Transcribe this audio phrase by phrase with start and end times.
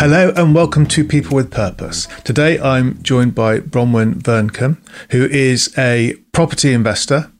[0.00, 2.08] Hello and welcome to People with Purpose.
[2.24, 4.78] Today I'm joined by Bronwen Vearncombe,
[5.10, 7.30] who is a property investor,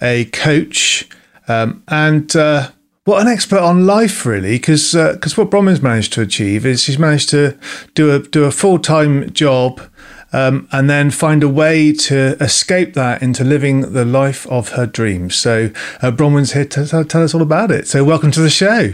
[0.00, 1.10] a coach,
[1.46, 2.70] um, and uh,
[3.04, 4.52] well, an expert on life really.
[4.52, 7.54] Because because uh, what Bronwen's managed to achieve is she's managed to
[7.92, 9.82] do a do a full time job.
[10.32, 14.84] Um, and then find a way to escape that into living the life of her
[14.84, 15.36] dreams.
[15.36, 15.70] So,
[16.02, 17.86] uh, Bronwen's here to t- tell us all about it.
[17.86, 18.92] So, welcome to the show.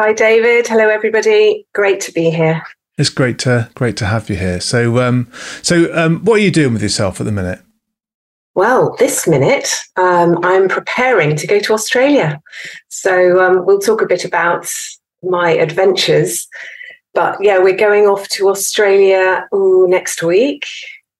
[0.00, 0.68] Hi, David.
[0.68, 1.66] Hello, everybody.
[1.74, 2.62] Great to be here.
[2.98, 4.60] It's great to great to have you here.
[4.60, 5.28] So, um,
[5.60, 7.60] so um, what are you doing with yourself at the minute?
[8.54, 12.40] Well, this minute, um, I'm preparing to go to Australia.
[12.86, 14.72] So um, we'll talk a bit about
[15.24, 16.46] my adventures.
[17.12, 20.64] But yeah, we're going off to Australia ooh, next week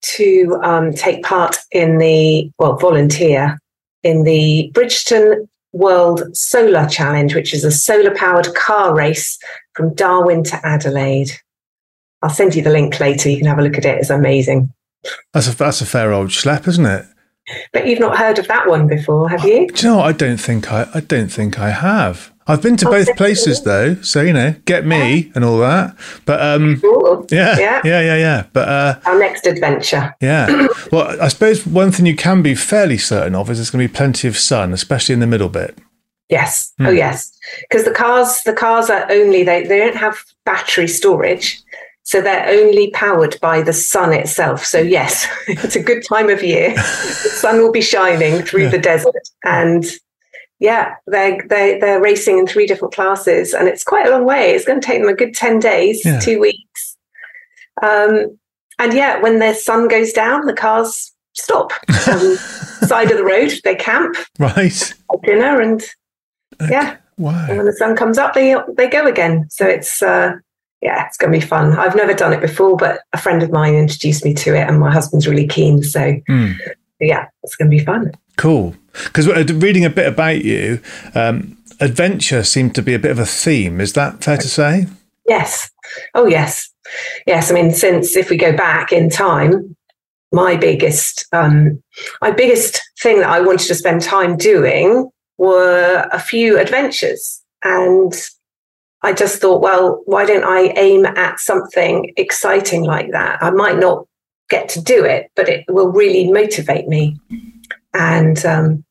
[0.03, 3.59] to um, take part in the well, volunteer
[4.05, 9.39] in the Bridgestone World Solar Challenge, which is a solar powered car race
[9.75, 11.31] from Darwin to Adelaide.
[12.23, 13.29] I'll send you the link later.
[13.29, 13.99] You can have a look at it.
[13.99, 14.73] It's amazing.
[15.33, 17.07] That's a that's a fair old schlep, isn't it?
[17.73, 19.69] But you've not heard of that one before, have you?
[19.69, 19.99] Do you know?
[19.99, 20.07] What?
[20.07, 22.33] I don't think I I don't think I have.
[22.49, 25.95] I've been to oh, both places though, so you know, get me and all that.
[26.25, 26.81] But um,
[27.31, 28.47] yeah, yeah, yeah, yeah, yeah.
[28.55, 30.15] But uh, our next adventure.
[30.23, 30.67] Yeah.
[30.93, 33.93] well, I suppose one thing you can be fairly certain of is there's going to
[33.93, 35.79] be plenty of sun, especially in the middle bit.
[36.31, 36.73] Yes.
[36.79, 36.87] Hmm.
[36.87, 37.39] Oh, yes.
[37.69, 41.63] Because the cars, the cars are only they they don't have battery storage,
[42.03, 44.65] so they're only powered by the sun itself.
[44.65, 46.75] So yes, it's a good time of year.
[46.75, 48.71] the sun will be shining through yeah.
[48.71, 49.85] the desert, and
[50.61, 54.51] yeah, they they they're racing in three different classes, and it's quite a long way.
[54.51, 56.19] It's going to take them a good ten days, yeah.
[56.19, 56.97] two weeks.
[57.83, 58.39] Um,
[58.79, 61.73] and yeah, when the sun goes down, the cars stop
[62.09, 62.37] on
[62.87, 63.53] side of the road.
[63.63, 65.81] They camp, right, dinner, and
[66.61, 66.73] okay.
[66.73, 67.47] yeah, wow.
[67.49, 69.47] And when the sun comes up, they they go again.
[69.51, 70.33] So it's uh,
[70.83, 71.79] yeah, it's going to be fun.
[71.79, 74.81] I've never done it before, but a friend of mine introduced me to it, and
[74.81, 75.85] my husband's really keen.
[75.85, 76.55] So mm.
[77.01, 78.13] yeah, it's going to be fun.
[78.37, 78.75] Cool.
[79.05, 80.81] Because uh, reading a bit about you,
[81.15, 83.81] um, adventure seemed to be a bit of a theme.
[83.81, 84.87] Is that fair to say?
[85.27, 85.71] Yes.
[86.15, 86.71] Oh, yes.
[87.27, 87.51] Yes.
[87.51, 89.77] I mean, since if we go back in time,
[90.33, 91.83] my biggest, um,
[92.21, 98.13] my biggest thing that I wanted to spend time doing were a few adventures, and
[99.03, 103.43] I just thought, well, why don't I aim at something exciting like that?
[103.43, 104.07] I might not
[104.51, 107.19] get to do it, but it will really motivate me
[107.95, 108.85] and um,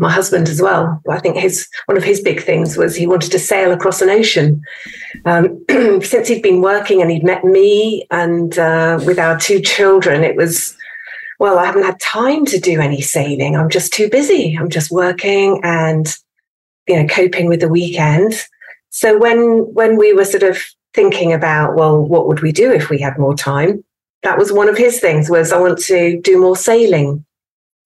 [0.00, 1.00] my husband as well.
[1.08, 4.10] I think his one of his big things was he wanted to sail across an
[4.10, 4.62] ocean.
[5.24, 5.64] Um,
[6.02, 10.36] since he'd been working and he'd met me, and uh, with our two children, it
[10.36, 10.76] was
[11.40, 13.56] well, I haven't had time to do any sailing.
[13.56, 14.56] I'm just too busy.
[14.56, 16.06] I'm just working and
[16.86, 18.34] you know coping with the weekend.
[18.90, 20.58] So when when we were sort of
[20.94, 23.84] thinking about well, what would we do if we had more time?
[24.22, 25.30] That was one of his things.
[25.30, 27.24] Was I want to do more sailing.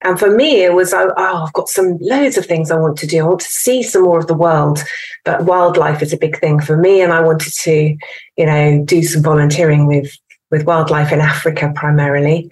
[0.03, 2.97] And for me, it was, oh, oh, I've got some loads of things I want
[2.97, 3.19] to do.
[3.19, 4.83] I want to see some more of the world,
[5.25, 7.01] but wildlife is a big thing for me.
[7.01, 7.95] And I wanted to,
[8.37, 10.11] you know, do some volunteering with,
[10.49, 12.49] with wildlife in Africa primarily.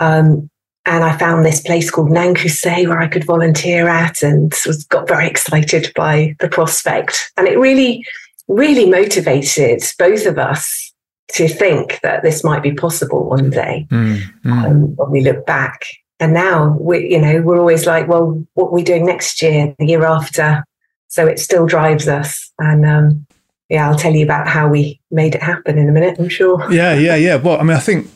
[0.00, 0.50] Um,
[0.86, 5.06] and I found this place called Naankuse where I could volunteer at and was, got
[5.06, 7.30] very excited by the prospect.
[7.36, 8.04] And it really,
[8.48, 10.92] really motivated both of us
[11.34, 14.50] to think that this might be possible one day mm, mm.
[14.50, 15.86] Um, when we look back
[16.20, 19.74] and now we you know we're always like well what are we doing next year
[19.78, 20.64] the year after?
[21.08, 22.52] So it still drives us.
[22.60, 23.26] And um,
[23.70, 26.60] yeah i'll tell you about how we made it happen in a minute i'm sure.
[26.72, 27.36] Yeah yeah yeah.
[27.36, 28.10] Well i mean i think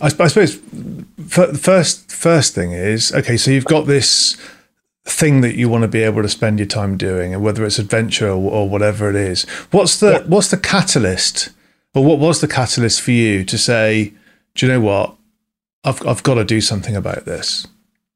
[0.00, 0.58] i, I suppose
[1.28, 4.40] first first thing is okay so you've got this
[5.04, 7.78] thing that you want to be able to spend your time doing and whether it's
[7.78, 9.42] adventure or, or whatever it is
[9.72, 10.22] what's the yeah.
[10.26, 11.50] what's the catalyst?
[11.92, 14.14] Or what was the catalyst for you to say
[14.54, 15.16] do you know what
[15.84, 17.66] I've, I've got to do something about this.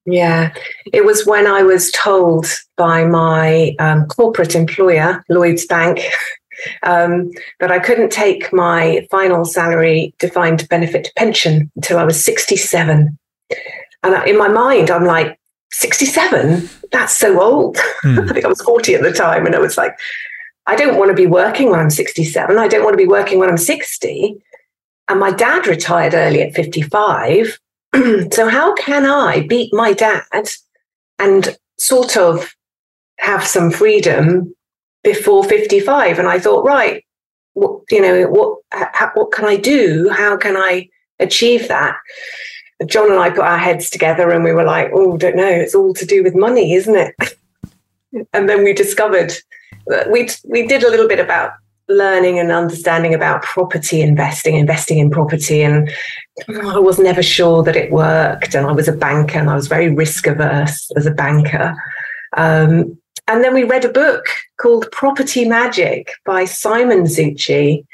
[0.07, 0.53] Yeah,
[0.93, 2.47] it was when I was told
[2.77, 6.01] by my um, corporate employer, Lloyds Bank,
[6.83, 7.31] um,
[7.61, 13.19] that I couldn't take my final salary defined benefit pension until I was 67.
[14.03, 15.39] And in my mind, I'm like,
[15.73, 16.69] 67?
[16.93, 17.77] That's so old.
[18.05, 18.31] Mm.
[18.31, 19.47] I think I was 40 at the time.
[19.47, 19.99] And I was like,
[20.67, 22.59] I don't want to be working when I'm 67.
[22.59, 24.37] I don't want to be working when I'm 60.
[25.09, 27.59] And my dad retired early at 55.
[28.33, 30.49] so how can I beat my dad
[31.19, 32.55] and sort of
[33.19, 34.55] have some freedom
[35.03, 36.19] before 55?
[36.19, 37.05] And I thought, right,
[37.53, 38.59] what, you know, what,
[39.15, 40.09] what can I do?
[40.11, 40.89] How can I
[41.21, 41.97] achieve that?
[42.87, 45.75] John and I put our heads together and we were like, oh, don't know, it's
[45.75, 47.15] all to do with money, isn't it?
[48.33, 49.33] and then we discovered
[50.11, 51.53] we we did a little bit about
[51.89, 55.91] learning and understanding about property investing, investing in property, and
[56.49, 58.55] I was never sure that it worked.
[58.55, 61.75] And I was a banker, and I was very risk averse as a banker.
[62.37, 64.27] Um, and then we read a book
[64.61, 67.85] called Property Magic by Simon Zutshi.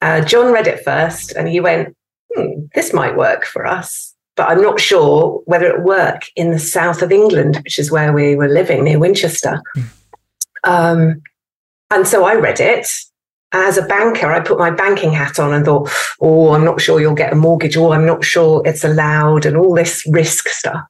[0.00, 1.96] Uh, John read it first, and he went,
[2.34, 6.58] hmm, "This might work for us." but I'm not sure whether it work in the
[6.58, 9.62] south of England, which is where we were living near Winchester.
[9.76, 9.84] Mm.
[10.64, 11.22] Um,
[11.90, 12.86] and so I read it.
[13.52, 15.88] As a banker, I put my banking hat on and thought,
[16.20, 19.56] oh, I'm not sure you'll get a mortgage, or I'm not sure it's allowed, and
[19.56, 20.84] all this risk stuff.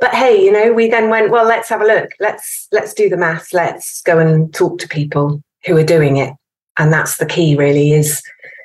[0.00, 2.10] But hey, you know, we then went, well, let's have a look.
[2.20, 3.52] Let's let's do the maths.
[3.52, 6.34] Let's go and talk to people who are doing it.
[6.78, 8.22] And that's the key really is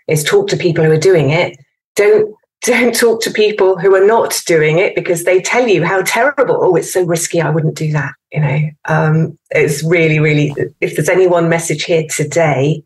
[0.07, 1.57] is talk to people who are doing it.
[1.95, 6.01] Don't don't talk to people who are not doing it because they tell you how
[6.03, 6.57] terrible.
[6.61, 7.41] Oh, it's so risky.
[7.41, 8.13] I wouldn't do that.
[8.31, 10.53] You know, um, it's really, really.
[10.81, 12.83] If there's any one message here today,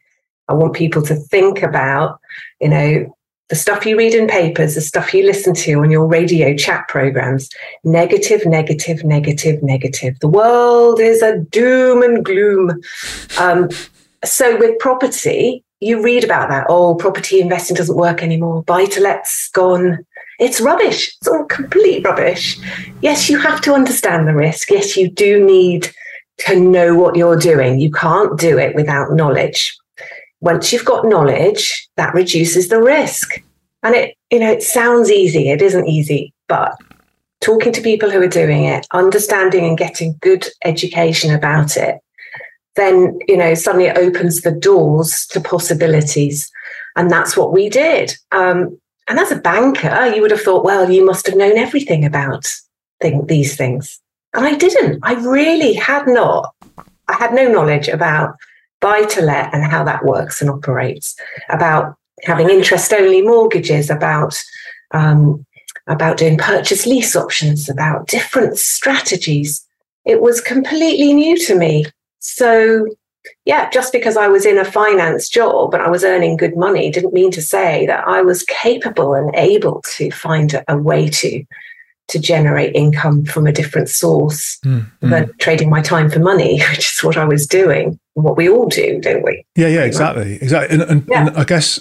[0.48, 2.20] I want people to think about,
[2.62, 3.18] you know,
[3.50, 6.88] the stuff you read in papers, the stuff you listen to on your radio chat
[6.90, 7.50] programs.
[7.84, 10.20] Negative, negative, negative, negative.
[10.20, 12.82] The world is a doom and gloom.
[13.38, 13.70] Um,
[14.26, 16.66] so with property, you read about that.
[16.68, 18.64] Oh, property investing doesn't work anymore.
[18.64, 20.06] Buy to let's gone.
[20.40, 21.16] It's rubbish.
[21.18, 22.60] It's all complete rubbish.
[23.02, 24.72] Yes, you have to understand the risk.
[24.72, 25.90] Yes, you do need
[26.40, 27.80] to know what you're doing.
[27.80, 29.78] You can't do it without knowledge.
[30.42, 33.44] Once you've got knowledge, that reduces the risk.
[33.84, 35.50] And it, you know, it sounds easy.
[35.50, 36.75] It isn't easy, but
[37.42, 42.00] talking to people who are doing it, understanding and getting good education about it
[42.78, 46.50] then you know suddenly it opens the doors to possibilities
[46.95, 48.80] and that's what we did um,
[49.10, 52.48] and as a banker you would have thought well you must have known everything about
[53.01, 54.00] think these things
[54.33, 56.56] and i didn't i really had not
[57.10, 58.36] i had no knowledge about
[58.80, 61.16] buy to let and how that works and operates
[61.50, 64.42] about having interest only mortgages about
[64.92, 65.46] um,
[65.88, 69.66] about doing purchase lease options about different strategies.
[70.06, 71.86] It was completely new to me.
[72.20, 72.86] So,
[73.46, 76.92] yeah, just because I was in a finance job and I was earning good money
[76.92, 81.08] didn't mean to say that I was capable and able to find a, a way
[81.10, 81.44] to
[82.07, 85.39] to generate income from a different source mm, than mm.
[85.39, 89.00] trading my time for money, which is what I was doing, what we all do,
[89.01, 89.44] don't we?
[89.56, 90.80] Yeah, yeah, exactly, exactly.
[90.80, 91.27] And, and, yeah.
[91.27, 91.80] and I guess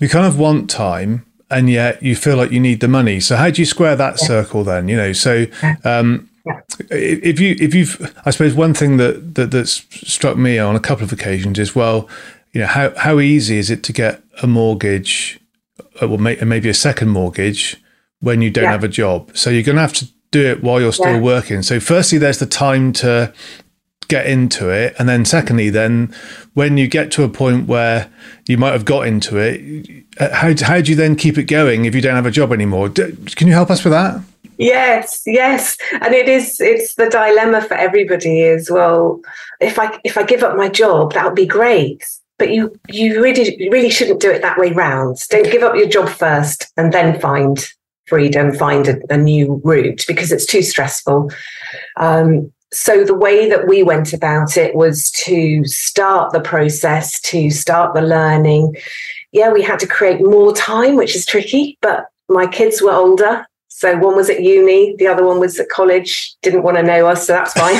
[0.00, 3.20] you kind of want time, and yet you feel like you need the money.
[3.20, 4.26] So how do you square that yeah.
[4.26, 4.88] circle then?
[4.88, 5.46] You know, so
[5.84, 6.60] um, yeah.
[6.90, 10.80] If you if you've I suppose one thing that, that that's struck me on a
[10.80, 12.08] couple of occasions is well,
[12.52, 15.38] you know how how easy is it to get a mortgage,
[16.02, 17.81] uh, well maybe a second mortgage
[18.22, 18.72] when you don't yeah.
[18.72, 19.36] have a job.
[19.36, 21.20] So you're going to have to do it while you're still yeah.
[21.20, 21.62] working.
[21.62, 23.32] So firstly, there's the time to
[24.08, 26.14] get into it, and then secondly, then
[26.54, 28.10] when you get to a point where
[28.46, 31.84] you might have got into it, uh, how how do you then keep it going
[31.84, 32.88] if you don't have a job anymore?
[32.88, 34.20] Can you help us with that?
[34.58, 36.60] Yes, yes, and it is.
[36.60, 39.20] It's the dilemma for everybody as well.
[39.60, 42.04] If I if I give up my job, that would be great,
[42.38, 45.18] but you you really really shouldn't do it that way round.
[45.30, 47.66] Don't give up your job first and then find
[48.12, 51.30] freedom, find a, a new route because it's too stressful.
[51.96, 57.50] Um, so the way that we went about it was to start the process, to
[57.50, 58.76] start the learning.
[59.32, 63.46] Yeah, we had to create more time, which is tricky, but my kids were older
[63.82, 67.08] so one was at uni, the other one was at college, didn't want to know
[67.08, 67.74] us, so that's fine.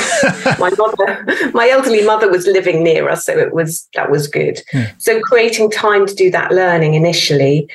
[0.59, 4.61] my mother, my elderly mother was living near us, so it was that was good.
[4.73, 4.87] Yeah.
[4.87, 4.99] Hmm.
[4.99, 7.69] So creating time to do that learning initially,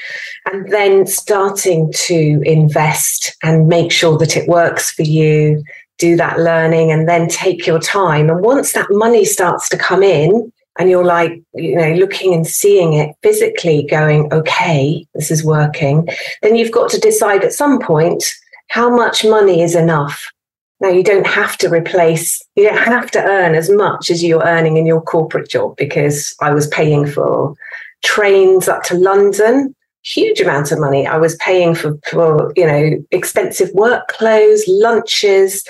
[0.44, 5.64] and then starting to invest and make sure that it works for you,
[5.96, 8.28] do that learning, and then take your time.
[8.28, 12.46] And once that money starts to come in, and you're like, you know, looking and
[12.46, 16.08] seeing it physically going, okay, this is working,
[16.42, 18.24] then you've got to decide at some point
[18.70, 20.30] how much money is enough.
[20.80, 24.44] Now, you don't have to replace, you don't have to earn as much as you're
[24.44, 27.54] earning in your corporate job because I was paying for
[28.04, 31.04] trains up to London, huge amounts of money.
[31.04, 35.64] I was paying for, for you know, expensive work clothes, lunches.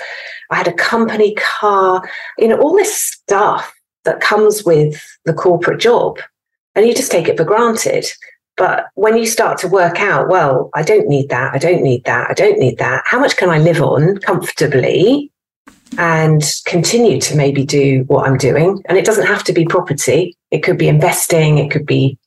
[0.51, 3.73] I had a company car, you know, all this stuff
[4.09, 6.19] that comes with the corporate job
[6.73, 8.07] and you just take it for granted.
[8.57, 12.03] But when you start to work out, well, I don't need that, I don't need
[12.05, 15.31] that, I don't need that, how much can I live on comfortably
[15.99, 18.81] and continue to maybe do what I'm doing?
[18.85, 22.17] And it doesn't have to be property, it could be investing, it could be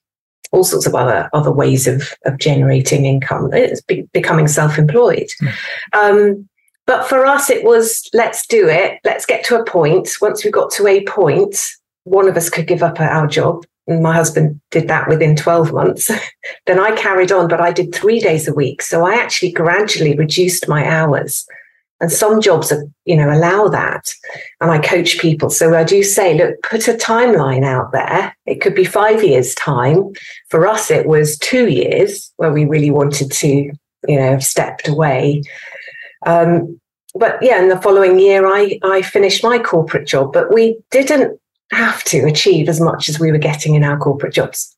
[0.53, 3.51] all sorts of other other ways of of generating income.
[3.53, 5.31] It's be, becoming self employed.
[5.43, 5.53] Mm.
[5.95, 6.49] Um,
[6.87, 8.99] but for us, it was let's do it.
[9.05, 10.11] Let's get to a point.
[10.21, 11.57] Once we got to a point,
[12.05, 15.73] one of us could give up our job And my husband did that within 12
[15.73, 16.11] months.
[16.67, 18.83] then I carried on, but I did three days a week.
[18.83, 21.47] So I actually gradually reduced my hours.
[22.01, 24.12] And some jobs are, you know, allow that.
[24.61, 25.51] And I coach people.
[25.51, 28.37] So I do say, look, put a timeline out there.
[28.45, 30.11] It could be five years' time.
[30.49, 34.89] For us, it was two years where we really wanted to, you know, have stepped
[34.89, 35.45] away.
[36.26, 36.81] Um,
[37.14, 41.38] but yeah, in the following year, I, I finished my corporate job, but we didn't
[41.73, 44.75] have to achieve as much as we were getting in our corporate jobs.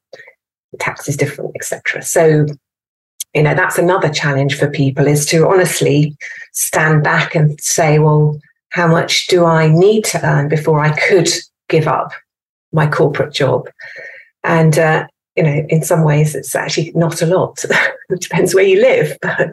[0.73, 2.03] The tax is different, etc.
[2.03, 2.47] So,
[3.35, 6.17] you know, that's another challenge for people is to honestly
[6.53, 8.39] stand back and say, well,
[8.71, 11.29] how much do I need to earn before I could
[11.69, 12.11] give up
[12.73, 13.69] my corporate job?
[14.43, 17.65] And uh, you know, in some ways, it's actually not a lot.
[18.11, 19.51] it depends where you live, but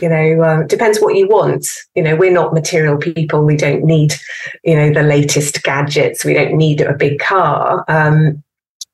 [0.00, 1.66] you know um, depends what you want.
[1.94, 3.44] You know we're not material people.
[3.44, 4.14] We don't need
[4.64, 6.24] you know the latest gadgets.
[6.24, 7.84] We don't need a big car.
[7.88, 8.42] Um,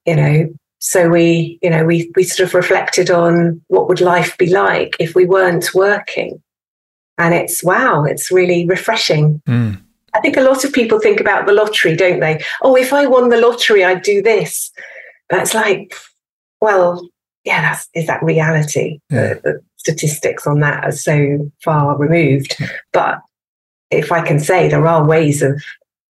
[0.07, 4.37] you know so we you know we we sort of reflected on what would life
[4.38, 6.43] be like if we weren't working.
[7.19, 9.43] And it's wow it's really refreshing.
[9.47, 9.83] Mm.
[10.14, 12.43] i think a lot of people think about the lottery don't they?
[12.62, 14.71] Oh if i won the lottery i'd do this.
[15.31, 15.95] That's like
[16.61, 17.09] well
[17.45, 19.00] yeah that's is that reality?
[19.11, 19.35] Yeah.
[19.43, 22.56] the, statistics on that are so far removed.
[22.92, 23.20] But
[23.90, 25.62] if I can say there are ways of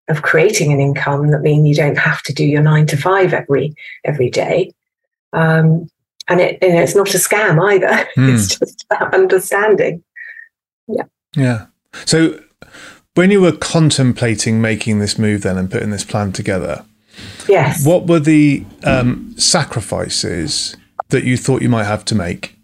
[0.09, 3.33] of creating an income that mean you don't have to do your nine to five
[3.33, 4.73] every every day.
[5.33, 5.89] Um,
[6.29, 8.09] and it and it's not a scam either.
[8.17, 8.35] Mm.
[8.35, 10.03] It's just about understanding.
[10.89, 11.05] Yeah.
[11.37, 11.67] Yeah.
[12.05, 12.43] So
[13.15, 16.85] when you were contemplating making this move then and putting this plan together,
[17.49, 17.85] yes.
[17.87, 20.77] What were the um, sacrifices
[21.11, 22.58] that you thought you might have to make?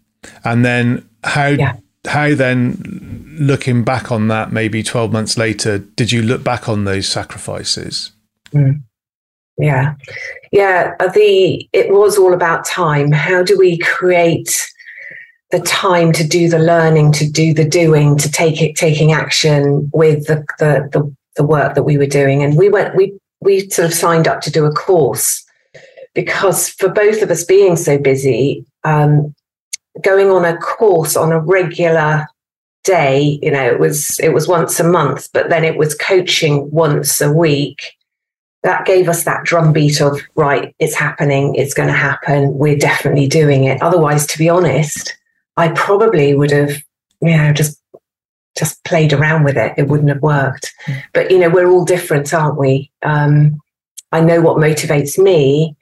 [0.45, 1.77] And then how yeah.
[2.07, 6.85] how then looking back on that maybe 12 months later did you look back on
[6.85, 8.13] those sacrifices
[8.53, 8.81] mm.
[9.59, 9.95] yeah
[10.53, 14.71] yeah uh, the it was all about time how do we create
[15.51, 19.91] the time to do the learning to do the doing to take it taking action
[19.93, 23.69] with the the the, the work that we were doing and we went we we
[23.69, 25.45] sort of signed up to do a course
[26.15, 29.35] because for both of us being so busy um,
[30.03, 32.27] going on a course on a regular
[32.83, 36.71] day you know it was it was once a month but then it was coaching
[36.71, 37.93] once a week.
[38.63, 43.27] That gave us that drumbeat of right it's happening it's going to happen we're definitely
[43.27, 43.81] doing it.
[43.83, 45.17] Otherwise to be honest
[45.57, 46.83] i probably would have
[47.21, 47.81] you know just
[48.57, 49.75] just played around with it.
[49.77, 50.73] It wouldn't have worked.
[50.87, 51.03] Mm.
[51.13, 52.91] but you know we're all different aren't we?
[53.03, 53.61] Um,
[54.13, 55.77] i know what motivates me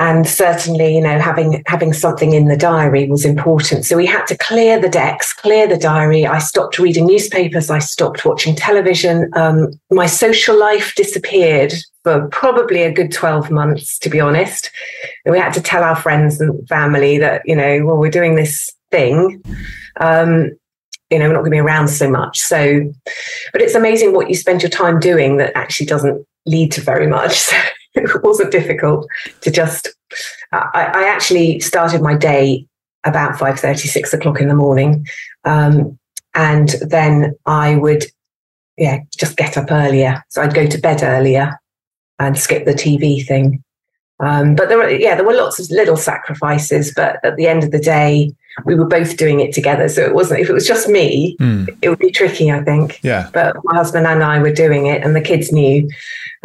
[0.00, 3.84] and certainly you know having having something in the diary was important.
[3.84, 6.26] So we had to clear the decks clear the diary.
[6.26, 7.70] I stopped reading newspapers.
[7.70, 9.30] I stopped watching television.
[9.34, 11.72] Um, my social life disappeared
[12.04, 14.70] for probably a good 12 months to be honest.
[15.24, 18.36] And we had to tell our friends and family that you know well we're doing
[18.36, 19.42] this thing.
[20.00, 20.52] Um,
[21.10, 22.38] you know we're not going to be around so much.
[22.38, 22.92] So
[23.52, 27.08] but it's amazing what you spend your time doing that actually doesn't lead to very
[27.08, 27.38] much.
[27.48, 27.56] So
[28.14, 29.06] it wasn't difficult
[29.42, 29.88] to just
[30.52, 32.66] I, I actually started my day
[33.04, 35.06] about 5.30 6 o'clock in the morning.
[35.44, 35.98] Um,
[36.34, 38.04] and then i would
[38.76, 40.22] yeah just get up earlier.
[40.28, 41.58] So i'd go to bed earlier
[42.18, 43.62] and skip the tv thing.
[44.20, 47.64] Um, but there were yeah there were lots of little sacrifices but at the end
[47.64, 48.32] of the day
[48.64, 49.88] we were both doing it together.
[49.88, 51.68] So it wasn't if it was just me mm.
[51.80, 53.00] it would be tricky i think.
[53.02, 53.30] Yeah.
[53.32, 55.88] But my husband and i were doing it and the kids knew.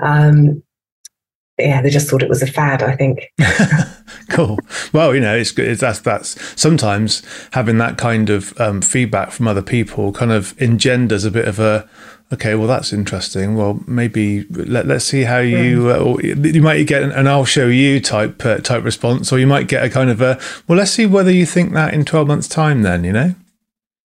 [0.02, 0.64] Um,
[1.58, 2.82] yeah, they just thought it was a fad.
[2.82, 3.32] I think.
[4.30, 4.58] cool.
[4.92, 9.48] Well, you know, it's, it's that's that's sometimes having that kind of um, feedback from
[9.48, 11.88] other people kind of engenders a bit of a
[12.32, 12.56] okay.
[12.56, 13.56] Well, that's interesting.
[13.56, 17.68] Well, maybe let let's see how you uh, you might get an, an, "I'll show
[17.68, 20.92] you" type uh, type response, or you might get a kind of a well, let's
[20.92, 22.82] see whether you think that in twelve months' time.
[22.82, 23.36] Then you know.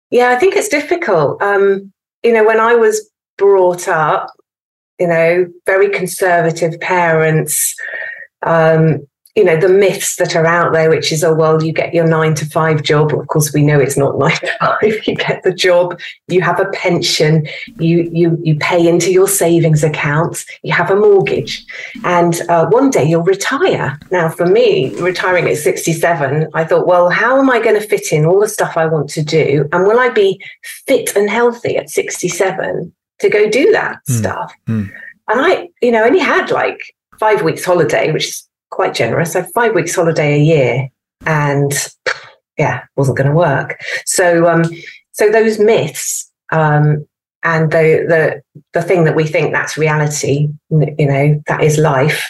[0.09, 1.41] Yeah, I think it's difficult.
[1.43, 1.91] Um,
[2.23, 4.31] you know, when I was brought up
[4.99, 7.75] you know, very conservative parents.
[8.43, 11.93] Um, you know the myths that are out there which is oh well you get
[11.93, 13.13] your nine to five job.
[13.13, 15.07] Of course we know it's not nine to five.
[15.07, 15.99] You get the job.
[16.27, 17.45] You have a pension.
[17.77, 20.45] You you you pay into your savings accounts.
[20.63, 21.65] You have a mortgage.
[22.05, 23.99] And uh, one day you'll retire.
[24.09, 28.11] Now for me retiring at 67 i thought well how am i going to fit
[28.11, 29.67] in all the stuff i want to do?
[29.71, 30.41] And will i be
[30.85, 34.19] fit and healthy at 67 to go do that mm.
[34.19, 34.89] stuff mm.
[35.29, 39.33] and i you know only had like five weeks holiday which is quite generous.
[39.33, 40.89] So five weeks holiday a year,
[41.25, 41.71] and
[42.57, 43.79] yeah, wasn't going to work.
[44.05, 44.63] So um,
[45.13, 47.07] so those myths um,
[47.43, 48.41] and the the
[48.73, 52.29] the thing that we think that's reality, you know, that is life.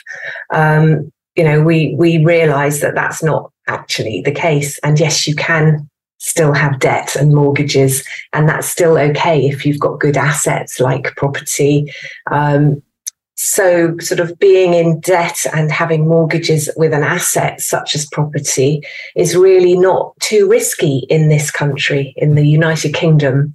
[0.54, 4.78] Um, you know, we we realise that that's not actually the case.
[4.80, 5.90] And yes, you can
[6.26, 8.04] still have debt and mortgages,
[8.34, 11.94] and that's still okay if you've got good assets like property.
[12.32, 12.82] Um,
[13.36, 18.82] so, sort of being in debt and having mortgages with an asset such as property
[19.16, 23.54] is really not too risky in this country, in the United Kingdom,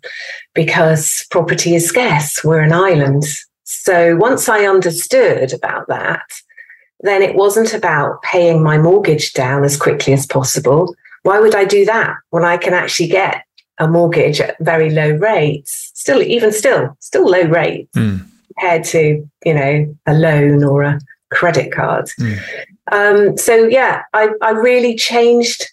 [0.54, 2.44] because property is scarce.
[2.44, 3.24] We're an island.
[3.64, 6.30] So, once I understood about that,
[7.00, 10.94] then it wasn't about paying my mortgage down as quickly as possible.
[11.22, 13.44] Why would I do that when I can actually get
[13.78, 15.90] a mortgage at very low rates?
[15.94, 17.94] Still, even still, still low rates.
[17.96, 18.26] Mm
[18.60, 21.00] compared to you know a loan or a
[21.30, 22.06] credit card.
[22.18, 22.40] Mm.
[22.92, 25.64] Um, so yeah, I, I really changed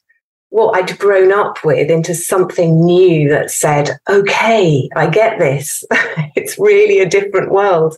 [0.50, 5.84] what I'd grown up with into something new that said, okay, I get this.
[6.36, 7.98] it's really a different world.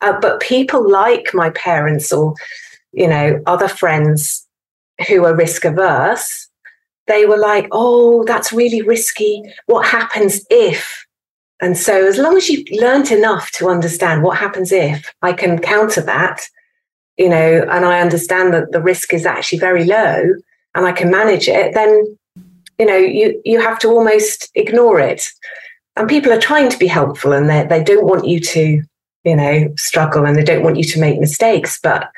[0.00, 2.34] Uh, but people like my parents or,
[2.92, 4.46] you know, other friends
[5.08, 6.45] who are risk averse,
[7.06, 9.42] they were like, oh, that's really risky.
[9.66, 11.06] What happens if?
[11.60, 15.58] And so, as long as you've learned enough to understand what happens if I can
[15.58, 16.46] counter that,
[17.16, 20.22] you know, and I understand that the risk is actually very low
[20.74, 22.18] and I can manage it, then,
[22.78, 25.26] you know, you, you have to almost ignore it.
[25.96, 28.82] And people are trying to be helpful and they, they don't want you to,
[29.24, 31.80] you know, struggle and they don't want you to make mistakes.
[31.82, 32.10] But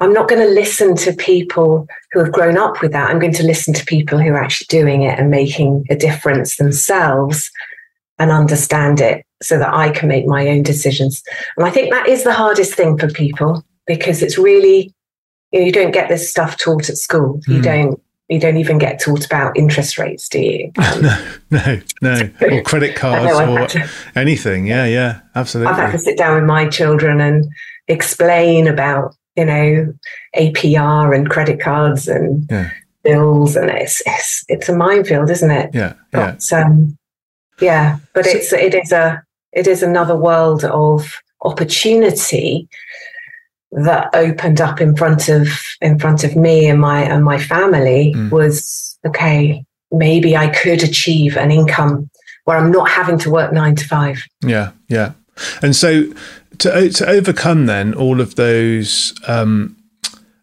[0.00, 3.10] I'm not going to listen to people who have grown up with that.
[3.10, 6.56] I'm going to listen to people who are actually doing it and making a difference
[6.56, 7.50] themselves
[8.18, 11.22] and understand it so that I can make my own decisions.
[11.56, 14.94] And I think that is the hardest thing for people because it's really
[15.52, 17.40] you, know, you don't get this stuff taught at school.
[17.40, 17.48] Mm.
[17.48, 17.62] You hmm.
[17.62, 20.72] don't you don't even get taught about interest rates, do you?
[20.78, 24.68] Um, no, no, no, or credit cards or to, anything.
[24.68, 25.72] Yeah, yeah, absolutely.
[25.72, 27.44] I've had to sit down with my children and
[27.88, 29.92] explain about you know
[30.36, 32.70] APR and credit cards and yeah.
[33.02, 35.70] bills, and it's, it's it's a minefield, isn't it?
[35.74, 36.36] Yeah, yeah.
[36.36, 36.98] But, um,
[37.60, 42.68] yeah but so, it's it is a it is another world of opportunity
[43.72, 45.48] that opened up in front of
[45.80, 48.30] in front of me and my and my family mm.
[48.30, 52.10] was okay maybe i could achieve an income
[52.44, 55.12] where i'm not having to work 9 to 5 yeah yeah
[55.62, 56.04] and so
[56.60, 59.76] to to overcome then all of those um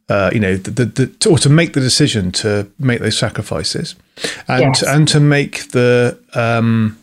[0.10, 3.95] uh, you know, the, the, the, or to make the decision to make those sacrifices,
[4.47, 4.84] and yes.
[4.84, 6.97] and to make the um,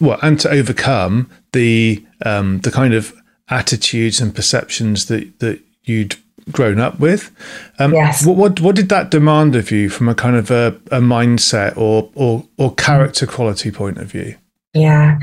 [0.00, 3.12] well, and to overcome the um, the kind of
[3.48, 6.16] attitudes and perceptions that that you'd
[6.52, 7.30] grown up with.
[7.78, 8.24] Um, yes.
[8.24, 11.76] What, what, what did that demand of you from a kind of a, a mindset
[11.76, 14.36] or or or character quality point of view?
[14.74, 15.18] Yeah.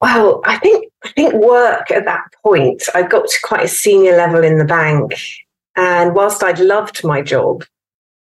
[0.00, 4.42] Well, I think think work at that point, I got to quite a senior level
[4.44, 5.14] in the bank,
[5.76, 7.64] and whilst I'd loved my job,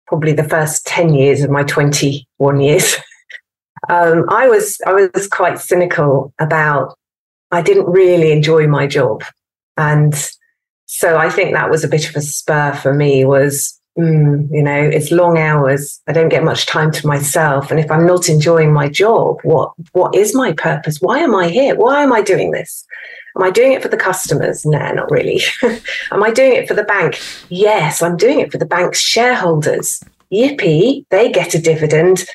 [0.07, 2.96] probably the first ten years of my twenty one years.
[3.88, 6.96] um, I was I was quite cynical about.
[7.53, 9.22] I didn't really enjoy my job,
[9.77, 10.14] and
[10.87, 13.25] so I think that was a bit of a spur for me.
[13.25, 16.00] Was mm, you know it's long hours.
[16.06, 19.72] I don't get much time to myself, and if I'm not enjoying my job, what
[19.92, 21.00] what is my purpose?
[21.00, 21.74] Why am I here?
[21.74, 22.87] Why am I doing this?
[23.37, 24.64] Am I doing it for the customers?
[24.64, 25.42] No, not really.
[26.11, 27.20] am I doing it for the bank?
[27.50, 30.02] Yes, I'm doing it for the bank's shareholders.
[30.32, 32.26] Yippee, they get a dividend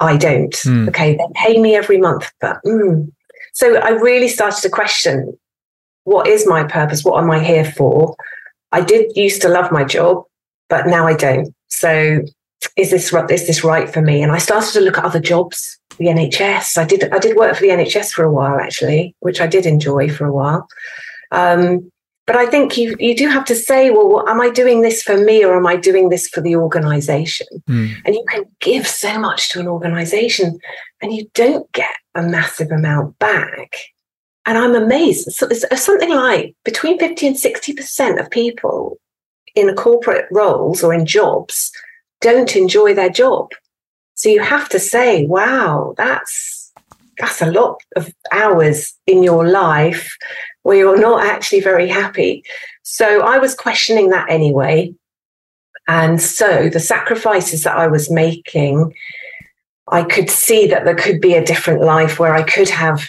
[0.00, 0.52] I don't.
[0.52, 0.88] Mm.
[0.88, 3.12] Okay, they pay me every month, but mm.
[3.52, 5.38] so I really started to question
[6.04, 7.04] what is my purpose?
[7.04, 8.16] What am I here for?
[8.72, 10.24] I did used to love my job,
[10.70, 11.54] but now I don't.
[11.68, 12.22] So
[12.76, 14.22] is this is this right for me?
[14.22, 16.78] And I started to look at other jobs, the NHS.
[16.78, 19.66] I did I did work for the NHS for a while actually, which I did
[19.66, 20.66] enjoy for a while.
[21.32, 21.90] Um,
[22.26, 25.16] but I think you you do have to say, well, am I doing this for
[25.16, 27.48] me or am I doing this for the organization?
[27.68, 27.96] Mm.
[28.04, 30.58] And you can give so much to an organization
[31.02, 33.74] and you don't get a massive amount back.
[34.46, 35.32] And I'm amazed.
[35.32, 38.98] So it's something like between 50 and 60% of people
[39.54, 41.70] in corporate roles or in jobs
[42.20, 43.50] don't enjoy their job.
[44.14, 46.72] So you have to say, wow, that's
[47.18, 50.16] that's a lot of hours in your life
[50.62, 52.42] where you're not actually very happy.
[52.82, 54.94] So I was questioning that anyway.
[55.86, 58.94] And so the sacrifices that I was making,
[59.88, 63.08] I could see that there could be a different life where I could have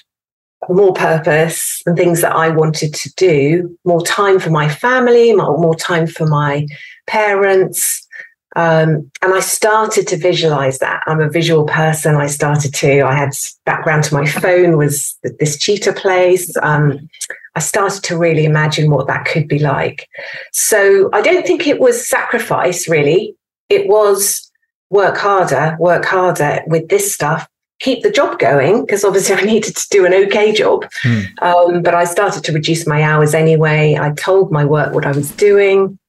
[0.70, 5.76] more purpose and things that I wanted to do, more time for my family, more
[5.76, 6.68] time for my
[7.08, 8.08] parents.
[8.56, 11.04] Um, and I started to visualize that.
[11.08, 12.16] I'm a visual person.
[12.16, 13.32] I started to, I had
[13.66, 16.54] background to my phone was this cheetah place.
[16.62, 17.10] Um,
[17.56, 20.08] I started to really imagine what that could be like.
[20.52, 23.36] So I don't think it was sacrifice, really.
[23.70, 24.52] It was
[24.90, 27.48] work harder, work harder with this stuff,
[27.82, 30.86] keep the job going, because obviously I needed to do an okay job.
[31.02, 31.22] Hmm.
[31.42, 33.98] Um, but I started to reduce my hours anyway.
[34.00, 36.00] I told my work what I was doing.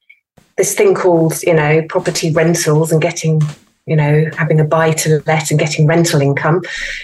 [0.56, 3.40] This thing called, you know, property rentals and getting,
[3.86, 6.62] you know, having a buy to let and getting rental income.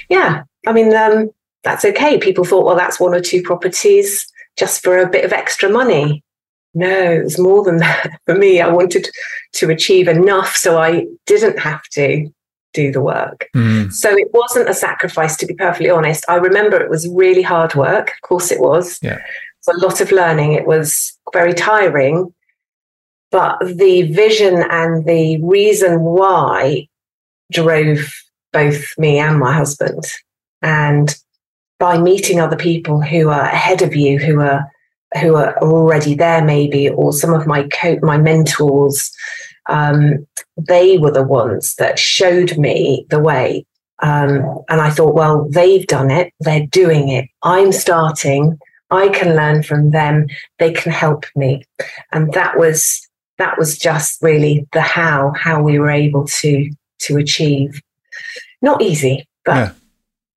[0.08, 0.44] Yeah.
[0.66, 1.30] I mean, um,
[1.64, 2.18] that's okay.
[2.18, 6.22] People thought, well, that's one or two properties just for a bit of extra money.
[6.74, 8.60] No, it was more than that for me.
[8.60, 9.08] I wanted
[9.54, 12.30] to achieve enough so I didn't have to
[12.74, 13.48] do the work.
[13.54, 13.92] Mm.
[13.92, 16.24] So it wasn't a sacrifice, to be perfectly honest.
[16.28, 18.10] I remember it was really hard work.
[18.10, 18.98] Of course, it was.
[19.02, 19.16] Yeah.
[19.16, 19.22] It
[19.66, 20.52] was a lot of learning.
[20.52, 22.32] It was very tiring.
[23.30, 26.88] But the vision and the reason why
[27.52, 28.10] drove
[28.52, 30.04] both me and my husband.
[30.62, 31.14] And
[31.78, 34.70] by meeting other people who are ahead of you, who are
[35.20, 39.10] who are already there, maybe, or some of my co- my mentors,
[39.68, 40.26] um,
[40.66, 43.64] they were the ones that showed me the way.
[44.00, 47.28] Um, and I thought, well, they've done it, they're doing it.
[47.42, 48.58] I'm starting.
[48.90, 50.26] I can learn from them.
[50.58, 51.64] They can help me,
[52.12, 53.06] and that was
[53.38, 57.82] that was just really the how how we were able to to achieve.
[58.62, 59.74] Not easy, but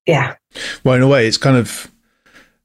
[0.06, 0.36] yeah.
[0.54, 0.62] yeah.
[0.84, 1.91] Well, in a way, it's kind of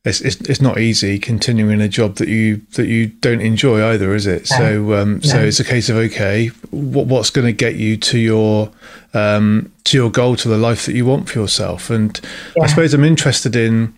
[0.07, 4.15] it's, it's, it's not easy continuing a job that you that you don't enjoy either,
[4.15, 4.49] is it?
[4.53, 4.57] No.
[4.57, 5.21] So um, no.
[5.21, 8.71] so it's a case of okay, what, what's going to get you to your
[9.15, 11.91] um, to your goal, to the life that you want for yourself?
[11.91, 12.19] And
[12.57, 12.63] yeah.
[12.63, 13.95] I suppose I'm interested in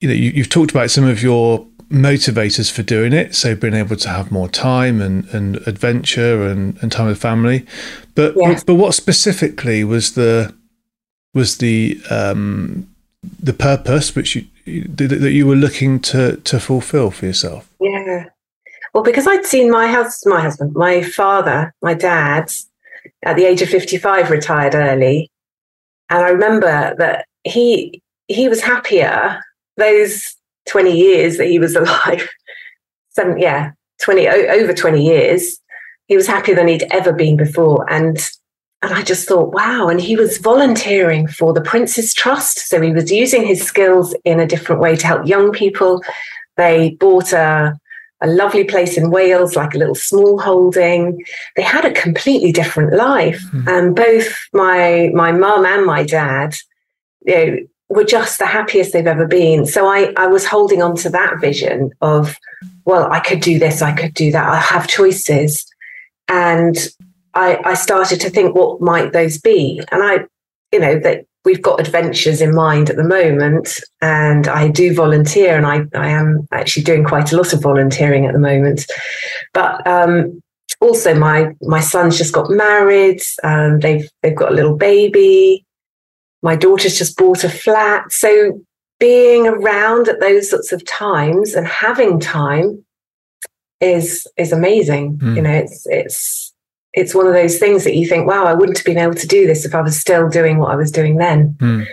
[0.00, 3.74] you know you, you've talked about some of your motivators for doing it so being
[3.74, 7.66] able to have more time and, and adventure and, and time with family
[8.14, 8.64] but yes.
[8.64, 10.54] but what specifically was the
[11.34, 12.88] was the um,
[13.38, 17.68] the purpose which you that you were looking to to fulfill for yourself?
[17.80, 18.26] Yeah.
[18.94, 22.50] Well, because I'd seen my husband, my husband, my father, my dad,
[23.22, 25.30] at the age of fifty-five, retired early,
[26.10, 29.40] and I remember that he he was happier
[29.76, 30.36] those
[30.68, 32.28] twenty years that he was alive.
[33.10, 35.58] Some yeah, twenty over twenty years.
[36.06, 38.18] He was happier than he'd ever been before, and
[38.82, 39.88] and I just thought, wow.
[39.88, 42.68] And he was volunteering for the Prince's Trust.
[42.68, 46.02] So he was using his skills in a different way to help young people.
[46.56, 47.78] They bought a,
[48.20, 51.24] a lovely place in Wales, like a little small holding.
[51.54, 53.40] They had a completely different life.
[53.52, 53.68] Mm.
[53.68, 56.56] And both my my mum and my dad,
[57.24, 57.56] you know,
[57.88, 59.64] were just the happiest they've ever been.
[59.64, 62.36] So I, I was holding on to that vision of,
[62.84, 65.66] well, I could do this, I could do that, I have choices.
[66.28, 66.76] And
[67.34, 69.80] I, I started to think, what might those be?
[69.90, 70.26] And I,
[70.72, 75.56] you know, that we've got adventures in mind at the moment, and I do volunteer,
[75.56, 78.86] and I, I am actually doing quite a lot of volunteering at the moment.
[79.52, 80.40] But um,
[80.80, 83.20] also, my my son's just got married.
[83.42, 85.64] Um, they've they've got a little baby.
[86.42, 88.12] My daughter's just bought a flat.
[88.12, 88.60] So
[88.98, 92.84] being around at those sorts of times and having time
[93.80, 95.18] is is amazing.
[95.18, 95.36] Mm.
[95.36, 96.51] You know, it's it's
[96.94, 99.26] it's one of those things that you think, wow, I wouldn't have been able to
[99.26, 101.54] do this if I was still doing what I was doing then.
[101.58, 101.86] Mm.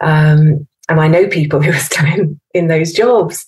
[0.00, 3.44] Um, and I know people who are still in, in those jobs.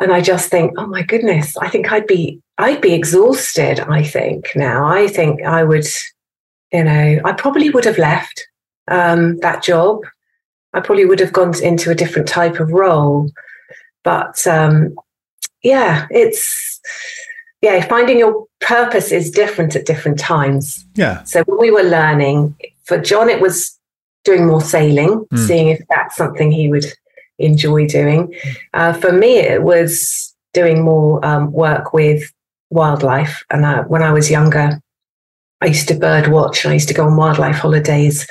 [0.00, 4.02] And I just think, oh my goodness, I think I'd be I'd be exhausted, I
[4.02, 4.86] think now.
[4.86, 5.86] I think I would,
[6.72, 8.46] you know, I probably would have left
[8.88, 10.00] um, that job.
[10.72, 13.30] I probably would have gone into a different type of role.
[14.04, 14.94] But um,
[15.62, 16.80] yeah, it's
[17.62, 20.84] yeah, finding your purpose is different at different times.
[20.94, 21.22] Yeah.
[21.22, 23.78] So when we were learning, for John, it was
[24.24, 25.46] doing more sailing, mm.
[25.46, 26.86] seeing if that's something he would
[27.38, 28.34] enjoy doing.
[28.74, 32.30] Uh, for me, it was doing more um, work with
[32.70, 33.44] wildlife.
[33.50, 34.80] And uh, when I was younger,
[35.60, 36.66] I used to bird watch.
[36.66, 38.26] I used to go on wildlife holidays.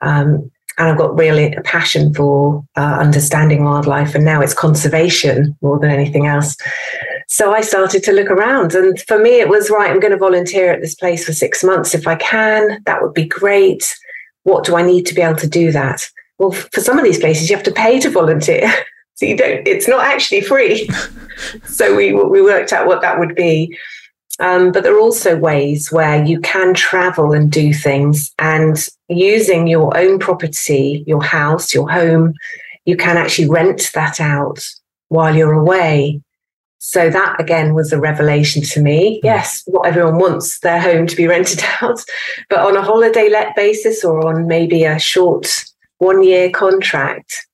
[0.00, 4.14] Um, and I've got really a passion for uh, understanding wildlife.
[4.14, 6.56] And now it's conservation more than anything else.
[7.26, 8.74] So I started to look around.
[8.74, 11.64] And for me, it was right, I'm going to volunteer at this place for six
[11.64, 11.94] months.
[11.94, 13.94] If I can, that would be great.
[14.44, 16.08] What do I need to be able to do that?
[16.38, 18.72] Well, for some of these places, you have to pay to volunteer.
[19.14, 20.88] so you don't, it's not actually free.
[21.64, 23.76] so we, we worked out what that would be.
[24.38, 28.76] Um, but there are also ways where you can travel and do things and
[29.08, 32.34] using your own property, your house, your home,
[32.84, 34.64] you can actually rent that out
[35.08, 36.20] while you're away.
[36.78, 39.20] So that again was a revelation to me.
[39.20, 39.26] Hmm.
[39.26, 42.00] Yes, what everyone wants their home to be rented out,
[42.48, 45.64] but on a holiday let basis or on maybe a short
[45.98, 47.46] one year contract,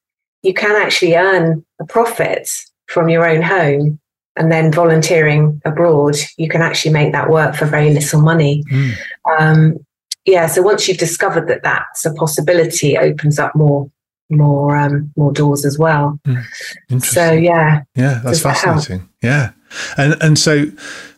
[0.42, 2.48] you can actually earn a profit
[2.86, 3.98] from your own home
[4.36, 8.64] and then volunteering abroad, you can actually make that work for very little money.
[8.70, 8.94] Mm.
[9.38, 9.86] Um,
[10.24, 13.90] yeah, so once you've discovered that that's a possibility, it opens up more
[14.36, 16.18] more um, more doors as well.
[16.26, 17.04] Mm.
[17.04, 19.08] So yeah, yeah, that's fascinating.
[19.20, 19.50] That yeah,
[19.96, 20.66] and and so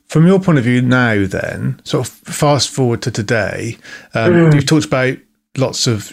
[0.06, 3.76] from your point of view now, then sort of fast forward to today,
[4.14, 4.54] um, mm.
[4.54, 5.18] you've talked about
[5.56, 6.12] lots of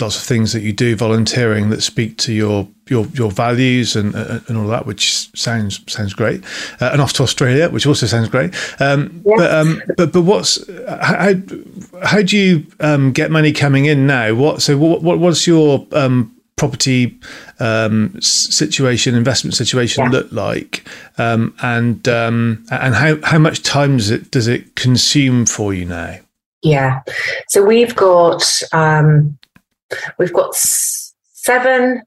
[0.00, 4.14] lots of things that you do volunteering that speak to your your your values and
[4.14, 6.42] and all that, which sounds sounds great.
[6.80, 8.54] Uh, and off to Australia, which also sounds great.
[8.80, 9.38] Um, yes.
[9.38, 11.34] But um, but but what's how
[12.02, 14.34] how do you um, get money coming in now?
[14.34, 17.18] What so what what what's your um, property
[17.60, 20.10] um, situation, investment situation yeah.
[20.10, 20.86] look like,
[21.18, 26.18] um, and and how how much time does it does it consume for you now?
[26.62, 27.00] Yeah.
[27.48, 29.38] So we've got um,
[30.18, 32.02] we've got seven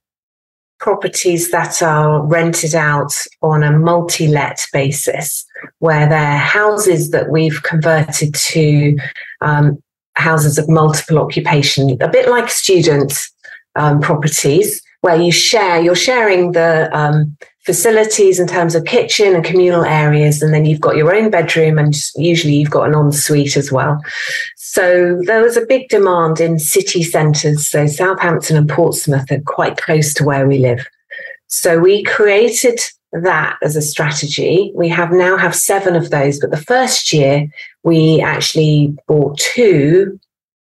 [0.79, 5.45] properties that are rented out on a multi-let basis,
[5.79, 8.95] where they're houses that we've converted to
[9.41, 9.81] um,
[10.15, 13.27] houses of multiple occupation, a bit like student
[13.75, 15.81] um, properties, where you share.
[15.81, 20.81] You're sharing the um, facilities in terms of kitchen and communal areas, and then you've
[20.81, 23.99] got your own bedroom, and usually you've got an ensuite as well.
[24.55, 27.67] So there was a big demand in city centres.
[27.67, 30.85] So Southampton and Portsmouth are quite close to where we live.
[31.47, 32.79] So we created
[33.13, 34.71] that as a strategy.
[34.75, 37.47] We have now have seven of those, but the first year
[37.83, 40.19] we actually bought two,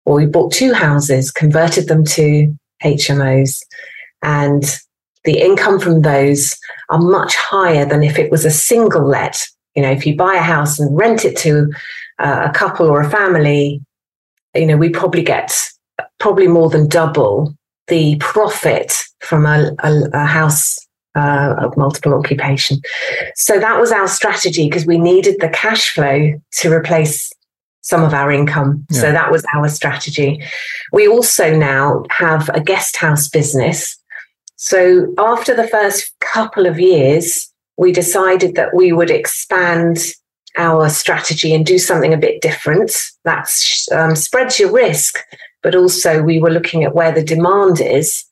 [0.05, 3.61] or we bought two houses, converted them to HMOs,
[4.21, 4.63] and
[5.23, 6.57] the income from those
[6.89, 9.47] are much higher than if it was a single let.
[9.75, 11.71] You know, if you buy a house and rent it to
[12.19, 13.81] uh, a couple or a family,
[14.55, 15.55] you know, we probably get
[16.19, 17.55] probably more than double
[17.87, 20.77] the profit from a, a, a house
[21.15, 22.79] uh, of multiple occupation.
[23.35, 27.31] So that was our strategy because we needed the cash flow to replace
[27.81, 28.85] some of our income.
[28.89, 29.01] Yeah.
[29.01, 30.41] So that was our strategy.
[30.93, 33.97] We also now have a guest house business
[34.63, 39.97] so after the first couple of years, we decided that we would expand
[40.55, 42.91] our strategy and do something a bit different
[43.23, 43.51] that
[43.91, 45.17] um, spreads your risk,
[45.63, 48.23] but also we were looking at where the demand is.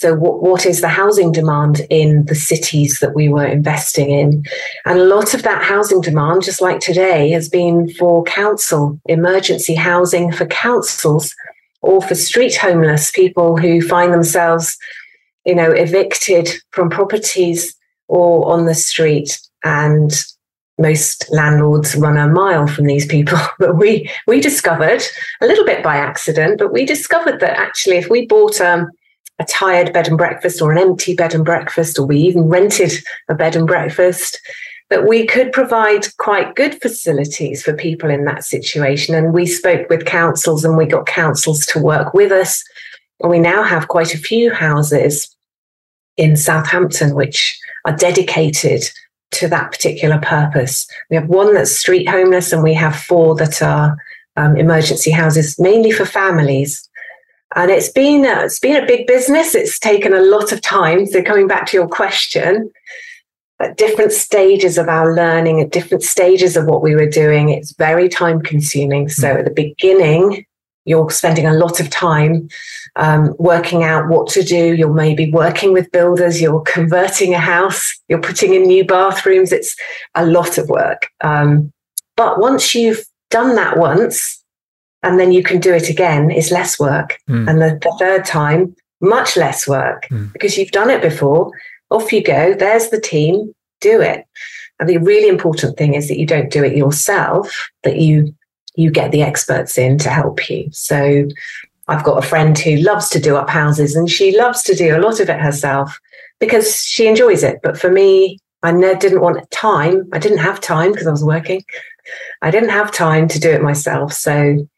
[0.00, 4.44] So, what, what is the housing demand in the cities that we were investing in?
[4.84, 9.74] And a lot of that housing demand, just like today, has been for council, emergency
[9.74, 11.34] housing for councils
[11.82, 14.78] or for street homeless people who find themselves
[15.44, 17.74] you know, evicted from properties
[18.06, 19.40] or on the street.
[19.64, 20.12] And
[20.78, 23.38] most landlords run a mile from these people.
[23.58, 25.02] But we we discovered
[25.40, 28.88] a little bit by accident, but we discovered that actually, if we bought um,
[29.38, 32.92] a tired bed and breakfast or an empty bed and breakfast, or we even rented
[33.28, 34.40] a bed and breakfast,
[34.90, 39.14] that we could provide quite good facilities for people in that situation.
[39.14, 42.64] And we spoke with councils and we got councils to work with us.
[43.20, 45.34] And we now have quite a few houses
[46.16, 48.82] in Southampton, which are dedicated
[49.30, 50.88] to that particular purpose.
[51.10, 53.96] We have one that's street homeless, and we have four that are
[54.36, 56.87] um, emergency houses, mainly for families.
[57.56, 59.54] And it's been a, it's been a big business.
[59.54, 61.06] It's taken a lot of time.
[61.06, 62.70] So coming back to your question,
[63.60, 67.72] at different stages of our learning, at different stages of what we were doing, it's
[67.72, 69.08] very time consuming.
[69.08, 70.44] So at the beginning,
[70.84, 72.48] you're spending a lot of time
[72.96, 74.74] um, working out what to do.
[74.74, 79.52] You're maybe working with builders, you're converting a house, you're putting in new bathrooms.
[79.52, 79.76] It's
[80.14, 81.08] a lot of work.
[81.22, 81.72] Um,
[82.16, 84.42] but once you've done that once,
[85.02, 87.18] and then you can do it again, it's less work.
[87.28, 87.48] Mm.
[87.48, 90.32] And the, the, third time, much less work mm.
[90.32, 91.50] because you've done it before.
[91.90, 92.54] Off you go.
[92.54, 93.54] There's the team.
[93.80, 94.24] Do it.
[94.80, 98.34] And the really important thing is that you don't do it yourself, that you
[98.74, 100.68] you get the experts in to help you.
[100.70, 101.26] So
[101.88, 104.96] I've got a friend who loves to do up houses and she loves to do
[104.96, 105.98] a lot of it herself
[106.38, 107.58] because she enjoys it.
[107.62, 110.08] But for me, I didn't want time.
[110.12, 111.64] I didn't have time because I was working.
[112.42, 114.12] I didn't have time to do it myself.
[114.12, 114.68] So,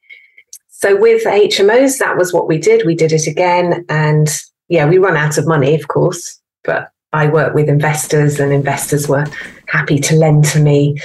[0.81, 2.87] so with HMOs, that was what we did.
[2.87, 4.29] We did it again, and
[4.69, 9.07] yeah, we run out of money, of course, but I work with investors, and investors
[9.07, 9.27] were
[9.67, 10.97] happy to lend to me.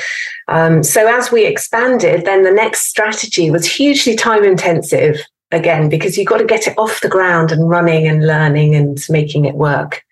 [0.48, 5.20] Um, so as we expanded, then the next strategy was hugely time intensive
[5.52, 9.06] again because you've got to get it off the ground and running and learning and
[9.10, 10.04] making it work.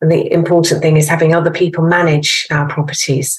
[0.00, 3.38] And the important thing is having other people manage our properties.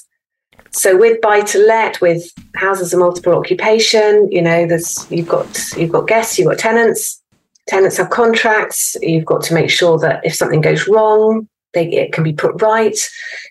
[0.72, 2.24] So with buy to let, with
[2.56, 7.20] houses of multiple occupation, you know, there's you've got you've got guests, you've got tenants.
[7.68, 8.96] Tenants have contracts.
[9.00, 12.60] You've got to make sure that if something goes wrong, they, it can be put
[12.60, 12.96] right.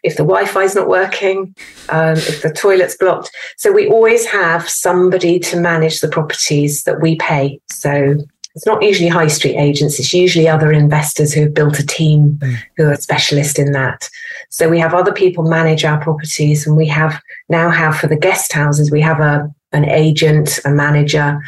[0.04, 1.56] If the Wi-Fi is not working,
[1.90, 7.02] um, if the toilet's blocked, so we always have somebody to manage the properties that
[7.02, 7.60] we pay.
[7.70, 8.18] So
[8.56, 12.38] it's not usually high street agents, it's usually other investors who have built a team
[12.42, 12.58] mm.
[12.78, 14.10] who are specialist in that.
[14.50, 18.18] So we have other people manage our properties and we have now have for the
[18.18, 21.42] guest houses, we have a an agent, a manager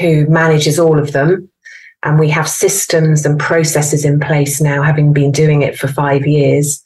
[0.00, 1.48] who manages all of them.
[2.02, 6.26] And we have systems and processes in place now, having been doing it for five
[6.26, 6.82] years,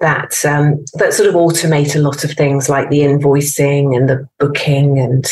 [0.00, 4.28] that um, that sort of automate a lot of things like the invoicing and the
[4.38, 5.26] booking and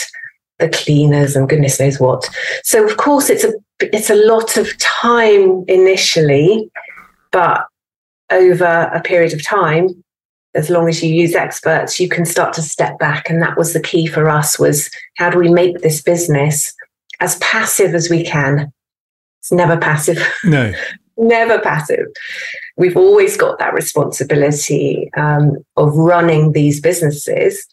[0.59, 2.29] the cleaners and goodness knows what.
[2.65, 6.71] So of course it's a it's a lot of time initially,
[7.31, 7.67] but
[8.31, 9.89] over a period of time,
[10.55, 13.29] as long as you use experts, you can start to step back.
[13.29, 16.75] And that was the key for us was how do we make this business
[17.21, 18.73] as passive as we can?
[19.41, 20.19] It's never passive.
[20.45, 20.73] No.
[21.19, 22.07] never passive.
[22.77, 27.67] We've always got that responsibility um, of running these businesses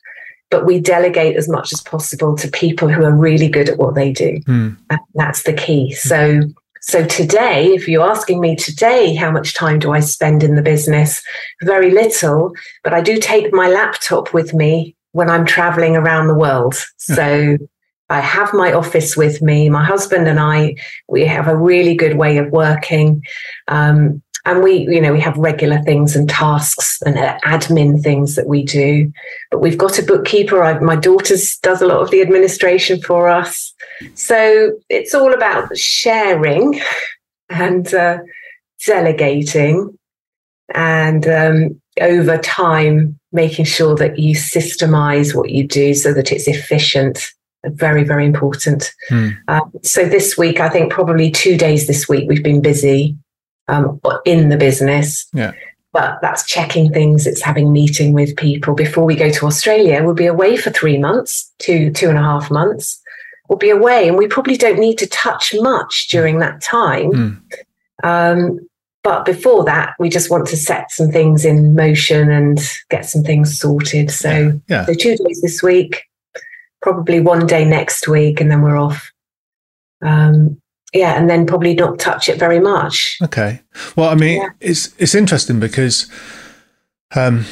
[0.53, 3.95] but we delegate as much as possible to people who are really good at what
[3.95, 4.39] they do.
[4.41, 4.77] Mm.
[5.15, 5.93] That's the key.
[5.93, 6.41] So,
[6.79, 10.61] so today, if you're asking me today, how much time do I spend in the
[10.61, 11.23] business?
[11.63, 16.35] Very little, but I do take my laptop with me when I'm traveling around the
[16.35, 16.75] world.
[17.07, 17.13] Hmm.
[17.15, 17.57] So
[18.11, 19.71] I have my office with me.
[19.71, 20.75] My husband and I,
[21.07, 23.23] we have a really good way of working.
[23.67, 28.35] Um, and we you know we have regular things and tasks and uh, admin things
[28.35, 29.11] that we do.
[29.51, 30.63] But we've got a bookkeeper.
[30.63, 33.73] I, my daughter does a lot of the administration for us.
[34.15, 36.81] So it's all about sharing
[37.49, 38.19] and uh,
[38.85, 39.97] delegating
[40.73, 46.47] and um, over time making sure that you systemize what you do so that it's
[46.47, 47.31] efficient.
[47.65, 48.93] Very very important.
[49.07, 49.29] Hmm.
[49.47, 53.15] uh, so this week i think probably two days this week we've been busy
[53.67, 55.27] um, in the business.
[55.33, 55.53] Yeah.
[55.91, 57.27] But that's checking things.
[57.27, 60.03] It's having meeting with people before we go to Australia.
[60.03, 62.99] We'll be away for three months, two two and a half months.
[63.47, 67.11] We'll be away, and we probably don't need to touch much during that time.
[67.11, 67.41] Mm.
[68.03, 68.59] Um,
[69.03, 72.57] but before that, we just want to set some things in motion and
[72.89, 74.09] get some things sorted.
[74.09, 74.53] So, yeah.
[74.67, 74.85] Yeah.
[74.85, 76.03] so two days this week,
[76.81, 79.11] probably one day next week, and then we're off.
[80.01, 80.61] Um,
[80.93, 83.17] yeah, and then probably not touch it very much.
[83.21, 83.61] Okay.
[83.95, 84.49] Well, I mean, yeah.
[84.59, 86.09] it's it's interesting because,
[87.15, 87.45] um,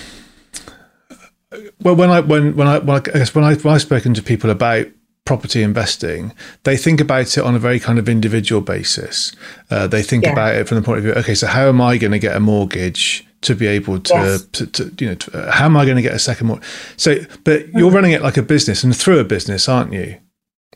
[1.81, 4.13] well, when I when when I, when I, I guess when I when I've spoken
[4.13, 4.87] to people about
[5.25, 9.31] property investing, they think about it on a very kind of individual basis.
[9.69, 10.31] Uh, they think yeah.
[10.31, 12.35] about it from the point of view, okay, so how am I going to get
[12.35, 13.25] a mortgage?
[13.41, 14.45] to be able to, yes.
[14.51, 16.67] to, to, you know, to, uh, how am I going to get a second mortgage?
[16.95, 17.95] So, but you're mm-hmm.
[17.95, 20.17] running it like a business and through a business, aren't you?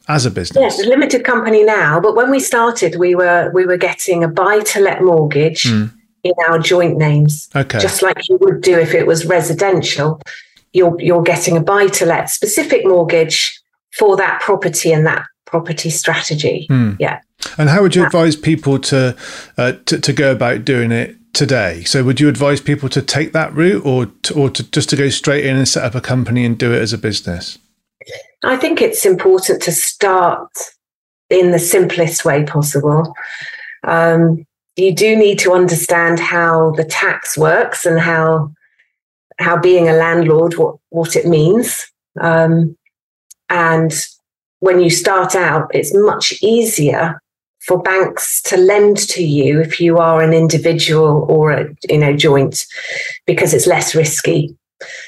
[0.07, 0.61] As a business?
[0.61, 1.99] Yes, a limited company now.
[1.99, 5.91] But when we started, we were we were getting a buy to let mortgage mm.
[6.23, 7.79] in our joint names, okay.
[7.79, 10.21] just like you would do if it was residential.
[10.73, 13.59] You're you're getting a buy to let specific mortgage
[13.97, 16.67] for that property and that property strategy.
[16.69, 16.97] Mm.
[16.99, 17.21] Yeah.
[17.57, 19.15] And how would you advise people to,
[19.57, 21.83] uh, to to go about doing it today?
[21.83, 24.95] So, would you advise people to take that route, or to, or to just to
[24.95, 27.57] go straight in and set up a company and do it as a business?
[28.45, 30.51] I think it's important to start
[31.29, 33.13] in the simplest way possible.
[33.83, 38.51] Um, you do need to understand how the tax works and how
[39.37, 41.85] how being a landlord what what it means.
[42.21, 42.77] Um,
[43.49, 43.93] and
[44.59, 47.21] when you start out, it's much easier
[47.65, 52.15] for banks to lend to you if you are an individual or a you know
[52.15, 52.67] joint
[53.25, 54.55] because it's less risky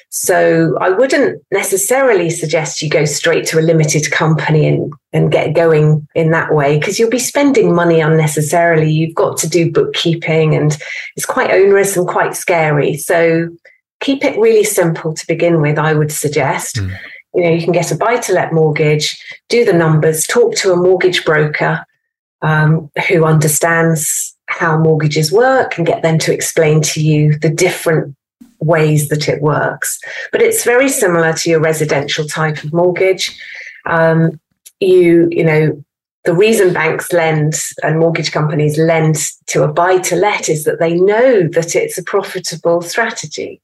[0.09, 5.53] so I wouldn't necessarily suggest you go straight to a limited company and, and get
[5.53, 8.89] going in that way because you'll be spending money unnecessarily.
[8.89, 10.77] You've got to do bookkeeping and
[11.15, 12.95] it's quite onerous and quite scary.
[12.95, 13.49] So
[13.99, 16.77] keep it really simple to begin with, I would suggest.
[16.77, 16.97] Mm.
[17.35, 20.71] You know, you can get a buy to let mortgage, do the numbers, talk to
[20.71, 21.85] a mortgage broker
[22.41, 28.15] um, who understands how mortgages work and get them to explain to you the different
[28.67, 29.99] ways that it works.
[30.31, 33.39] But it's very similar to your residential type of mortgage.
[33.85, 34.39] Um,
[34.79, 35.83] you, you know,
[36.25, 37.53] the reason banks lend
[37.83, 39.15] and mortgage companies lend
[39.47, 43.61] to a buy to let is that they know that it's a profitable strategy.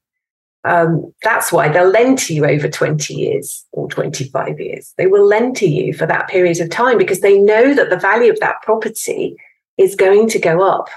[0.64, 4.94] Um, that's why they'll lend to you over 20 years or 25 years.
[4.96, 7.98] They will lend to you for that period of time because they know that the
[7.98, 9.36] value of that property
[9.76, 10.88] is going to go up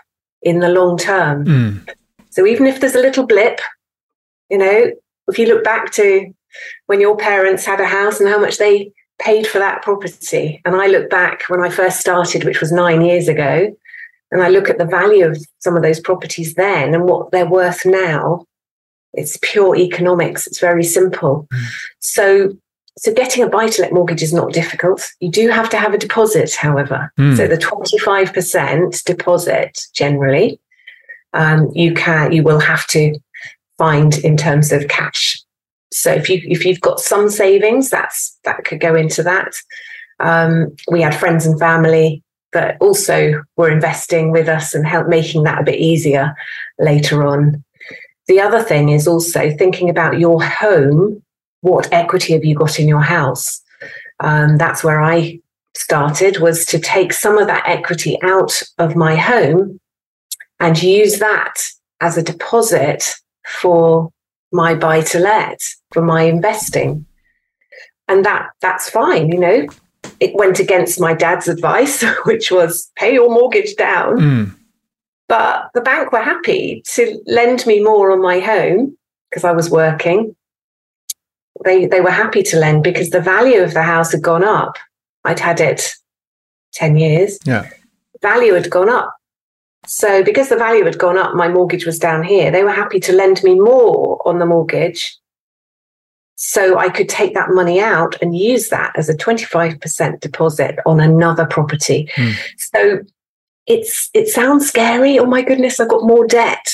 [0.41, 1.45] in the long term.
[1.45, 1.89] Mm.
[2.29, 3.59] So even if there's a little blip,
[4.49, 4.91] you know,
[5.27, 6.33] if you look back to
[6.87, 10.61] when your parents had a house and how much they paid for that property.
[10.63, 13.75] And I look back when I first started, which was nine years ago,
[14.31, 17.49] and I look at the value of some of those properties then and what they're
[17.49, 18.45] worth now.
[19.13, 20.45] It's pure economics.
[20.45, 21.47] It's very simple.
[21.51, 21.65] Mm.
[21.99, 22.57] So,
[22.97, 25.09] so getting a buy-to-let mortgage is not difficult.
[25.19, 27.11] You do have to have a deposit, however.
[27.17, 27.37] Mm.
[27.37, 30.59] So the twenty-five percent deposit generally,
[31.33, 33.17] um, you can you will have to
[33.77, 35.43] find in terms of cash
[35.91, 39.55] so if you if you've got some savings, that's that could go into that.
[40.19, 42.23] Um, we had friends and family
[42.53, 46.35] that also were investing with us and help making that a bit easier
[46.79, 47.63] later on.
[48.27, 51.23] The other thing is also thinking about your home.
[51.61, 53.61] What equity have you got in your house?
[54.19, 55.39] Um, that's where I
[55.75, 59.79] started was to take some of that equity out of my home
[60.59, 61.55] and use that
[62.01, 63.15] as a deposit
[63.47, 64.11] for
[64.51, 67.05] my buy to let for my investing.
[68.07, 69.67] And that that's fine you know.
[70.19, 74.17] It went against my dad's advice which was pay your mortgage down.
[74.17, 74.55] Mm.
[75.27, 78.97] but the bank were happy to lend me more on my home
[79.29, 80.35] because i was working.
[81.65, 84.77] They they were happy to lend because the value of the house had gone up.
[85.25, 85.91] I'd had it
[86.73, 87.39] 10 years.
[87.43, 87.67] Yeah.
[88.21, 89.13] Value had gone up
[89.87, 92.51] so, because the value had gone up, my mortgage was down here.
[92.51, 95.17] They were happy to lend me more on the mortgage
[96.35, 100.99] so I could take that money out and use that as a 25% deposit on
[100.99, 102.09] another property.
[102.15, 102.35] Mm.
[102.57, 102.99] So,
[103.65, 105.19] it's it sounds scary.
[105.19, 106.73] Oh my goodness, I've got more debt.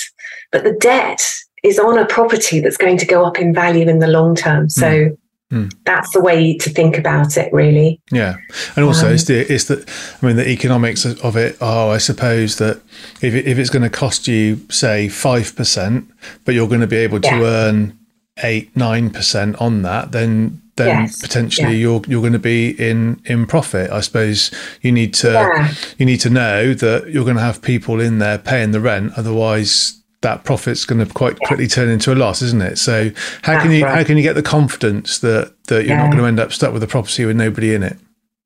[0.52, 1.26] But the debt
[1.64, 4.70] is on a property that's going to go up in value in the long term.
[4.70, 5.18] So mm.
[5.54, 5.72] Mm.
[5.86, 8.02] That's the way to think about it, really.
[8.12, 8.38] Yeah,
[8.76, 9.88] and also um, it's the it's the
[10.20, 12.82] I mean the economics of it are I suppose that
[13.22, 16.10] if it, if it's going to cost you say five percent,
[16.44, 17.42] but you're going to be able to yeah.
[17.42, 18.00] earn
[18.44, 21.22] eight nine percent on that, then then yes.
[21.22, 21.82] potentially yeah.
[21.82, 23.92] you're you're going to be in in profit.
[23.92, 24.50] I suppose
[24.82, 25.72] you need to yeah.
[26.00, 29.14] you need to know that you're going to have people in there paying the rent,
[29.18, 32.78] otherwise that profit's going to quite quickly turn into a loss, isn't it?
[32.78, 33.12] So
[33.44, 33.96] how That's can you right.
[33.96, 36.04] how can you get the confidence that that you're yeah.
[36.04, 37.98] not going to end up stuck with a property with nobody in it?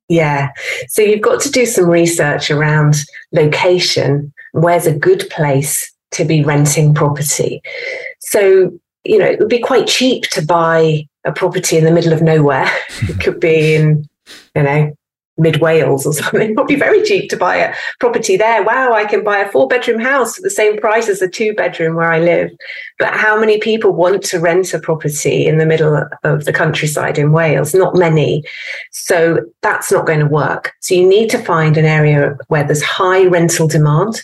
[0.09, 0.49] Yeah.
[0.89, 2.95] So you've got to do some research around
[3.31, 4.33] location.
[4.53, 7.61] Where's a good place to be renting property?
[8.19, 8.71] So,
[9.03, 12.21] you know, it would be quite cheap to buy a property in the middle of
[12.21, 12.69] nowhere.
[13.01, 14.07] it could be in,
[14.55, 14.93] you know,
[15.37, 16.51] mid Wales or something.
[16.51, 18.63] It would be very cheap to buy a property there.
[18.63, 21.53] Wow, I can buy a four bedroom house for the same price as a two
[21.53, 22.51] bedroom where I live.
[22.99, 27.17] But how many people want to rent a property in the middle of the countryside
[27.17, 27.73] in Wales?
[27.73, 28.43] Not many.
[28.91, 30.73] So that's not going to work.
[30.81, 34.23] So you need to find an area where there's high rental demand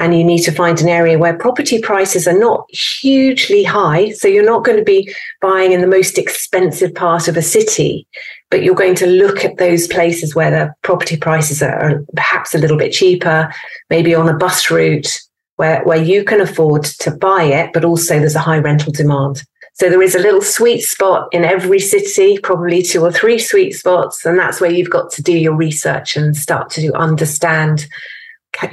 [0.00, 4.10] and you need to find an area where property prices are not hugely high.
[4.12, 8.08] So you're not going to be buying in the most expensive part of a city,
[8.50, 12.58] but you're going to look at those places where the property prices are perhaps a
[12.58, 13.52] little bit cheaper,
[13.88, 15.20] maybe on a bus route
[15.56, 19.42] where, where you can afford to buy it, but also there's a high rental demand.
[19.74, 23.72] So there is a little sweet spot in every city, probably two or three sweet
[23.72, 24.26] spots.
[24.26, 27.86] And that's where you've got to do your research and start to understand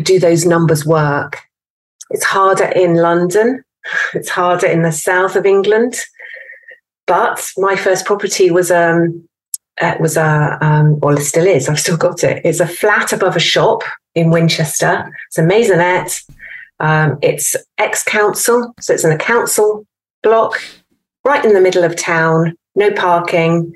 [0.02, 1.42] do those numbers work?
[2.10, 3.64] It's harder in London.
[4.14, 5.96] It's harder in the south of England.
[7.06, 9.27] But my first property was um
[9.82, 11.70] uh, was a um, well, it still is.
[11.70, 12.42] I've still got it.
[12.46, 13.84] It's a flat above a shop
[14.16, 15.10] in Winchester.
[15.28, 16.24] It's a maisonette.
[16.80, 19.86] Um, it's ex council, so it's in a council
[20.24, 20.62] block,
[21.24, 22.56] right in the middle of town.
[22.76, 23.74] No parking.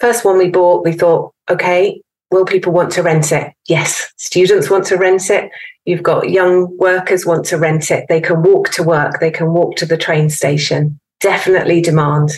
[0.00, 2.00] First one we bought, we thought, okay,
[2.32, 3.52] Will people want to rent it?
[3.68, 4.10] Yes.
[4.16, 5.50] Students want to rent it.
[5.84, 8.06] You've got young workers want to rent it.
[8.08, 9.20] They can walk to work.
[9.20, 10.98] They can walk to the train station.
[11.20, 12.30] Definitely demand.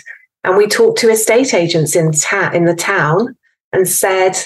[0.44, 3.36] And we talked to estate agents in, ta- in the town
[3.72, 4.36] and said,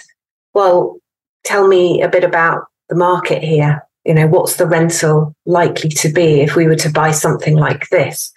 [0.54, 0.98] well,
[1.44, 3.82] tell me a bit about the market here.
[4.04, 7.88] You know, what's the rental likely to be if we were to buy something like
[7.90, 8.32] this?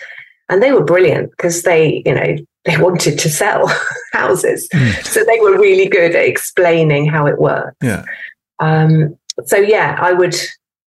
[0.50, 2.36] And they were brilliant because they, you know,
[2.66, 3.72] they wanted to sell
[4.14, 4.68] houses.
[4.74, 5.04] Mm.
[5.06, 7.76] So they were really good at explaining how it works.
[7.82, 8.06] Yeah.
[8.60, 10.36] Um, so yeah, I would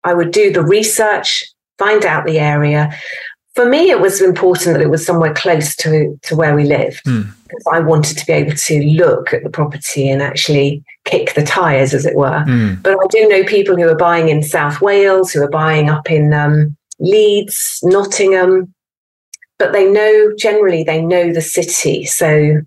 [0.03, 1.45] I would do the research,
[1.77, 2.91] find out the area,
[3.53, 7.03] for me, it was important that it was somewhere close to, to where we lived
[7.03, 7.27] mm.
[7.43, 11.43] because I wanted to be able to look at the property and actually kick the
[11.43, 12.43] tires, as it were.
[12.47, 12.81] Mm.
[12.81, 16.09] But I do know people who are buying in South Wales, who are buying up
[16.09, 18.73] in um, Leeds, Nottingham,
[19.59, 22.05] but they know generally they know the city.
[22.05, 22.61] So,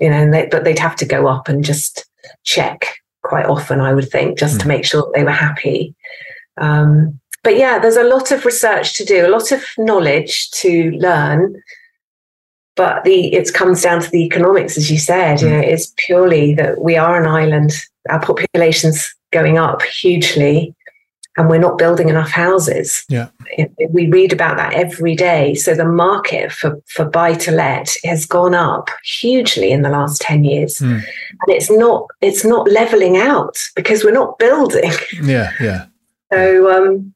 [0.00, 2.06] you know, they, but they'd have to go up and just
[2.42, 4.62] check quite often, I would think, just mm.
[4.62, 5.94] to make sure they were happy.
[6.56, 10.90] Um, but yeah, there's a lot of research to do, a lot of knowledge to
[10.92, 11.62] learn.
[12.74, 15.40] But the it comes down to the economics, as you said.
[15.40, 15.50] You mm.
[15.50, 17.72] know, it's purely that we are an island.
[18.08, 20.74] Our population's going up hugely,
[21.36, 23.04] and we're not building enough houses.
[23.08, 23.28] Yeah,
[23.90, 25.54] we read about that every day.
[25.54, 30.20] So the market for for buy to let has gone up hugely in the last
[30.20, 30.94] ten years, mm.
[30.94, 34.92] and it's not it's not leveling out because we're not building.
[35.22, 35.86] Yeah, yeah.
[36.32, 37.13] So um,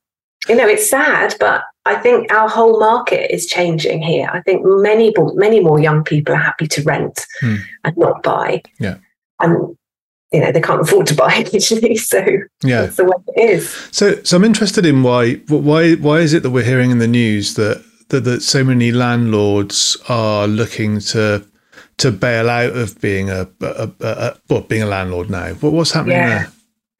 [0.48, 4.28] you know, it's sad, but I think our whole market is changing here.
[4.32, 7.56] I think many, many more young people are happy to rent hmm.
[7.84, 8.62] and not buy.
[8.78, 8.96] Yeah.
[9.40, 9.76] And
[10.32, 12.18] you know they can't afford to buy initially, so
[12.62, 13.70] yeah, that's the way it is.
[13.90, 17.08] So, so I'm interested in why, why, why is it that we're hearing in the
[17.08, 21.46] news that that, that so many landlords are looking to
[21.98, 25.54] to bail out of being a, a, a, a well, being a landlord now?
[25.54, 26.46] What, what's happening yeah.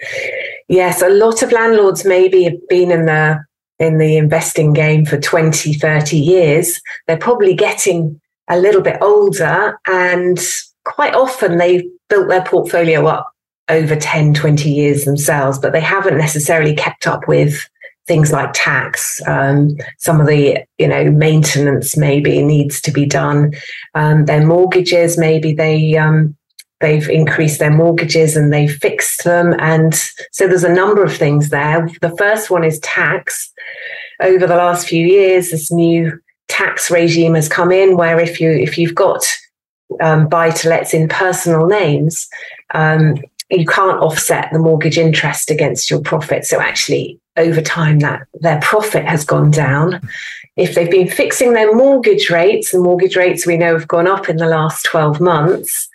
[0.01, 0.38] there?
[0.69, 3.39] Yes, a lot of landlords maybe have been in the
[3.79, 6.81] in the investing game for 20, 30 years.
[7.07, 10.39] They're probably getting a little bit older and
[10.85, 13.31] quite often they've built their portfolio up
[13.69, 17.69] over 10, 20 years themselves, but they haven't necessarily kept up with
[18.07, 19.21] things like tax.
[19.27, 23.53] Um, some of the, you know, maintenance maybe needs to be done.
[23.95, 26.35] Um, their mortgages, maybe they um,
[26.81, 29.55] they've increased their mortgages and they've fixed them.
[29.59, 29.95] And
[30.33, 31.89] so there's a number of things there.
[32.01, 33.53] The first one is tax.
[34.21, 36.19] Over the last few years, this new
[36.49, 39.25] tax regime has come in where if you if you've got
[40.01, 42.29] um, buy to lets in personal names,
[42.75, 43.17] um,
[43.51, 46.45] you can't offset the mortgage interest against your profit.
[46.45, 50.01] So actually, over time, that their profit has gone down
[50.59, 54.29] if they've been fixing their mortgage rates, and mortgage rates we know have gone up
[54.29, 55.89] in the last 12 months,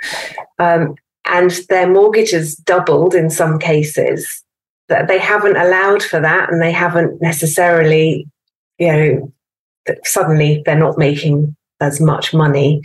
[0.57, 4.41] um, and their mortgage has doubled in some cases,
[4.87, 8.27] that they haven't allowed for that and they haven't necessarily,
[8.77, 9.33] you know,
[10.03, 12.81] suddenly they're not making as much money.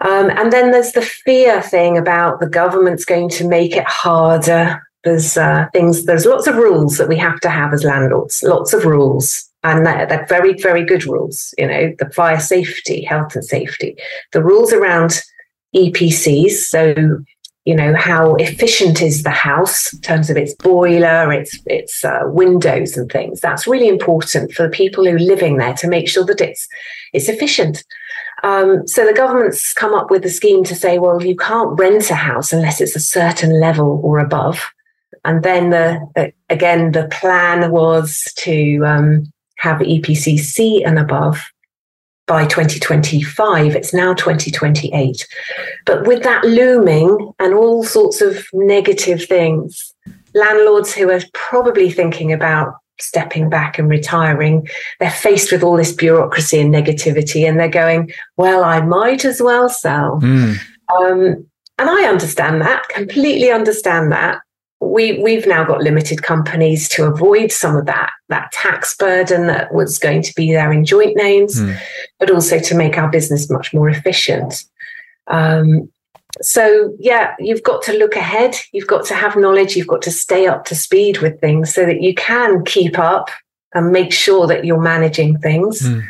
[0.00, 4.82] Um, and then there's the fear thing about the government's going to make it harder.
[5.06, 8.72] There's uh, things, there's lots of rules that we have to have as landlords, lots
[8.72, 9.48] of rules.
[9.62, 13.96] And they're, they're, very very good rules you know the fire safety health and safety.
[14.32, 15.22] The rules around
[15.74, 16.94] epcs so
[17.64, 22.20] you know how efficient is the house in terms of its boiler its its uh,
[22.24, 23.40] windows and things.
[23.40, 26.68] That's really important for the people who are living there to make sure that it's
[27.12, 27.84] it's efficient.
[28.42, 32.10] Um, so the government's come up with a scheme to say well you can't rent
[32.10, 34.70] a house unless it's a certain level or above
[35.26, 41.50] and then the, the again the plan was to um, have EPC C and above
[42.26, 43.76] by 2025.
[43.76, 45.26] It's now 2028.
[45.84, 49.94] But with that looming and all sorts of negative things,
[50.34, 54.66] landlords who are probably thinking about stepping back and retiring,
[54.98, 59.40] they're faced with all this bureaucracy and negativity, and they're going, Well, I might as
[59.40, 60.20] well sell.
[60.20, 60.58] Mm.
[60.96, 61.46] Um,
[61.78, 64.40] and I understand that, completely understand that
[64.96, 69.72] we we've now got limited companies to avoid some of that that tax burden that
[69.72, 71.78] was going to be there in joint names, mm.
[72.18, 74.64] but also to make our business much more efficient.
[75.26, 75.92] Um,
[76.40, 78.56] so yeah, you've got to look ahead.
[78.72, 79.76] You've got to have knowledge.
[79.76, 83.28] You've got to stay up to speed with things so that you can keep up
[83.74, 85.82] and make sure that you're managing things.
[85.82, 86.08] Mm.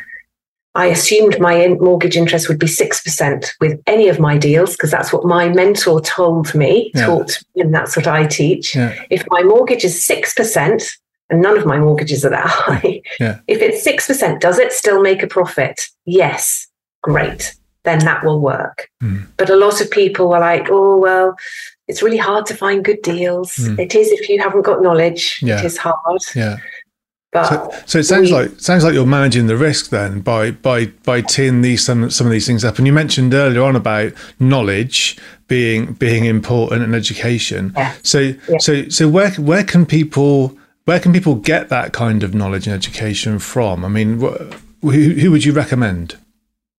[0.77, 5.11] I assumed my mortgage interest would be 6% with any of my deals because that's
[5.11, 7.07] what my mentor told me, yeah.
[7.07, 8.75] taught me, and that's what I teach.
[8.75, 8.93] Yeah.
[9.09, 10.97] If my mortgage is 6%,
[11.29, 13.39] and none of my mortgages are that high, yeah.
[13.47, 15.89] if it's 6%, does it still make a profit?
[16.05, 16.67] Yes,
[17.01, 17.55] great.
[17.83, 18.87] Then that will work.
[19.01, 19.25] Mm.
[19.35, 21.35] But a lot of people are like, oh, well,
[21.87, 23.55] it's really hard to find good deals.
[23.55, 23.79] Mm.
[23.79, 26.21] It is if you haven't got knowledge, it is hard.
[26.35, 26.57] Yeah.
[27.45, 30.87] So, so, it sounds we, like sounds like you're managing the risk then by by
[31.03, 32.77] by teeing these some some of these things up.
[32.77, 35.17] And you mentioned earlier on about knowledge
[35.47, 37.73] being being important and education.
[37.75, 37.93] Yeah.
[38.03, 38.19] So
[38.49, 38.57] yeah.
[38.59, 42.73] so so where where can people where can people get that kind of knowledge and
[42.73, 43.83] education from?
[43.83, 46.15] I mean, who, who would you recommend?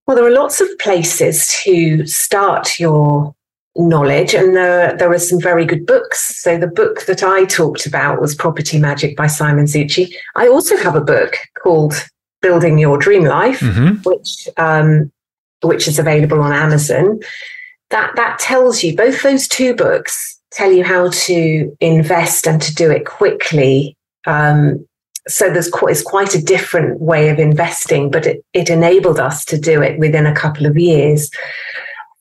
[0.07, 3.35] Well, there are lots of places to start your
[3.79, 7.87] knowledge and there, there are some very good books so the book that i talked
[7.87, 11.95] about was property magic by simon zutshi i also have a book called
[12.41, 13.97] Building Your Dream Life, mm-hmm.
[14.05, 15.11] which um,
[15.63, 17.21] which is available on Amazon.
[17.91, 22.75] That that tells you both those two books tell you how to invest and to
[22.75, 23.97] do it quickly.
[24.27, 24.87] Um,
[25.27, 29.45] so there's quite, it's quite a different way of investing, but it, it enabled us
[29.47, 31.31] to do it within a couple of years.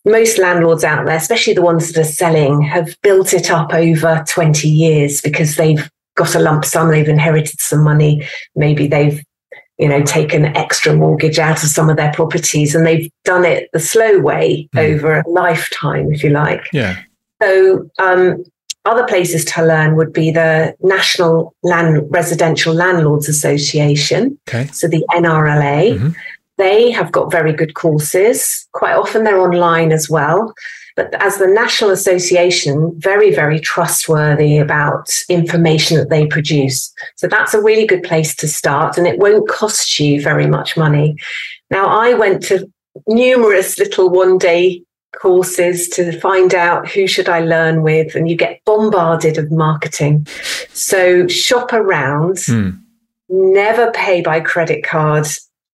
[0.07, 4.23] Most landlords out there, especially the ones that are selling, have built it up over
[4.27, 9.23] 20 years because they've got a lump sum, they've inherited some money, maybe they've
[9.77, 13.69] you know taken extra mortgage out of some of their properties and they've done it
[13.73, 14.79] the slow way mm.
[14.79, 16.67] over a lifetime if you like.
[16.73, 16.97] Yeah.
[17.41, 18.43] So um,
[18.87, 24.65] other places to learn would be the national land residential landlords association okay.
[24.67, 26.09] so the nrla mm-hmm.
[26.57, 30.53] They have got very good courses quite often they're online as well
[30.97, 36.91] but as the National Association, very, very trustworthy about information that they produce.
[37.15, 40.75] So that's a really good place to start, and it won't cost you very much
[40.75, 41.15] money.
[41.69, 42.67] Now, I went to
[43.07, 44.81] numerous little one day
[45.15, 50.25] courses to find out who should I learn with, and you get bombarded of marketing.
[50.73, 52.37] So shop around.
[52.37, 52.81] Mm.
[53.29, 55.27] Never pay by credit card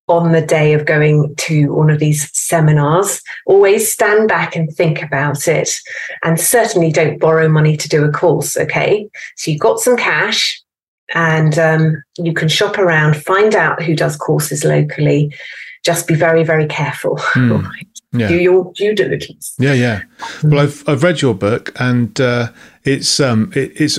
[0.08, 3.22] on the day of going to one of these seminars.
[3.46, 5.70] Always stand back and think about it.
[6.22, 8.56] And certainly don't borrow money to do a course.
[8.56, 9.08] Okay.
[9.36, 10.62] So you've got some cash
[11.14, 15.34] and um, you can shop around, find out who does courses locally.
[15.84, 17.18] Just be very, very careful.
[17.34, 17.66] Mm.
[18.16, 18.28] Yeah.
[18.28, 19.54] Do your due diligence.
[19.58, 20.02] Yeah, yeah.
[20.44, 22.52] Well, I've I've read your book, and uh,
[22.84, 23.98] it's um it, it's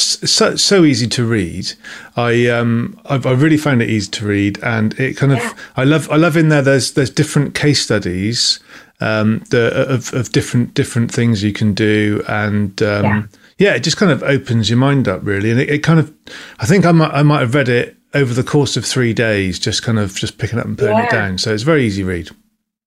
[0.00, 1.72] so, so easy to read.
[2.16, 5.52] I um I've, I really found it easy to read, and it kind of yeah.
[5.76, 6.62] I love I love in there.
[6.62, 8.60] There's there's different case studies
[9.00, 13.22] um the of, of different different things you can do, and um, yeah.
[13.58, 13.74] yeah.
[13.74, 16.12] it just kind of opens your mind up really, and it, it kind of
[16.58, 19.58] I think I might I might have read it over the course of three days,
[19.58, 21.06] just kind of just picking up and putting yeah.
[21.06, 21.38] it down.
[21.38, 22.30] So it's very easy read.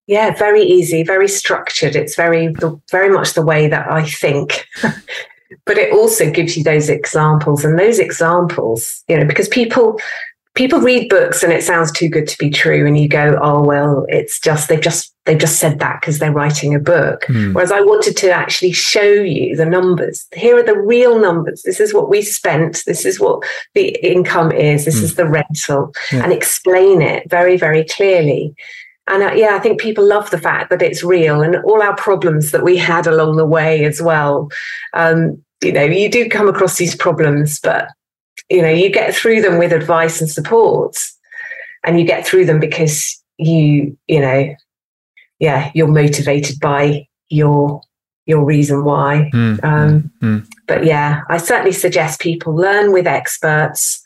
[0.08, 1.96] Yeah, very easy, very structured.
[1.96, 2.54] It's very
[2.90, 4.68] very much the way that I think.
[5.66, 10.00] but it also gives you those examples and those examples you know because people
[10.56, 13.64] people read books and it sounds too good to be true and you go oh
[13.64, 17.22] well it's just they've just they've just said that because they're writing a book.
[17.28, 17.54] Mm.
[17.54, 20.28] whereas i wanted to actually show you the numbers.
[20.34, 21.62] Here are the real numbers.
[21.64, 22.84] This is what we spent.
[22.86, 23.44] This is what
[23.76, 24.86] the income is.
[24.86, 25.04] This mm.
[25.04, 25.94] is the rental.
[26.12, 26.24] Yeah.
[26.24, 28.54] and explain it very very clearly
[29.12, 31.96] and uh, yeah, I think people love the fact that it's real and all our
[31.96, 34.50] problems that we had along the way as well.
[34.94, 37.90] Um, you know, you do come across these problems, but
[38.50, 40.98] you know, you get through them with advice and support,
[41.86, 44.56] and you get through them because you, you know,
[45.40, 47.82] yeah, you're motivated by your
[48.26, 49.30] your reason why.
[49.34, 54.02] Mm, um, mm, But yeah, I certainly suggest people learn with experts.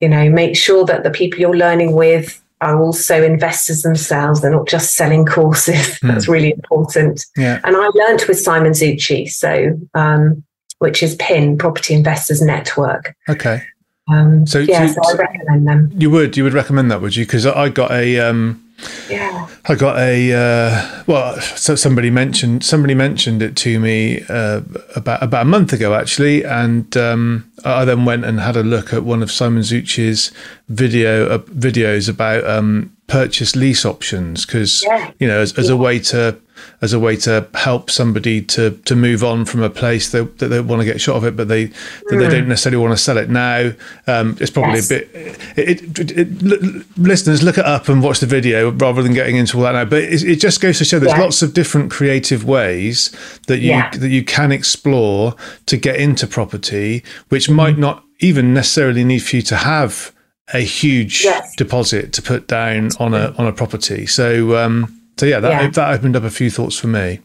[0.00, 4.40] You know, make sure that the people you're learning with are also investors themselves.
[4.40, 5.98] They're not just selling courses.
[6.00, 6.08] Mm.
[6.08, 7.24] That's really important.
[7.36, 7.60] Yeah.
[7.64, 10.44] And I learned with Simon Zutshi, so um,
[10.78, 13.14] which is PIN Property Investors Network.
[13.28, 13.62] Okay.
[14.10, 15.90] Um, so yeah, so I recommend them.
[15.94, 17.26] You would you would recommend that, would you?
[17.26, 18.64] Because I got a um,
[19.08, 19.48] yeah.
[19.66, 21.40] I got a uh, well.
[21.40, 24.62] So somebody mentioned somebody mentioned it to me uh,
[24.94, 28.92] about about a month ago actually, and um, I then went and had a look
[28.92, 30.32] at one of Simon Zutshi's
[30.68, 35.10] video uh, videos about um, purchase lease options because yeah.
[35.18, 35.74] you know as, as yeah.
[35.74, 36.38] a way to
[36.80, 40.48] as a way to help somebody to to move on from a place that, that
[40.48, 42.10] they want to get shot of it, but they mm.
[42.10, 43.72] they don't necessarily want to sell it now.
[44.06, 44.90] Um, it's probably yes.
[44.90, 45.10] a bit.
[45.56, 49.56] It, it, it, listeners, look it up and watch the video rather than getting into
[49.56, 49.84] all that now.
[49.84, 51.22] But it, just goes to show there's yeah.
[51.22, 53.14] lots of different creative ways
[53.46, 53.90] that you yeah.
[53.90, 55.34] that you can explore
[55.66, 57.54] to get into property, which mm.
[57.54, 60.12] might not even necessarily need for you to have
[60.54, 61.54] a huge yes.
[61.56, 64.06] deposit to put down on a on a property.
[64.06, 64.56] So.
[64.56, 65.68] Um, so yeah, that yeah.
[65.68, 67.20] that opened up a few thoughts for me.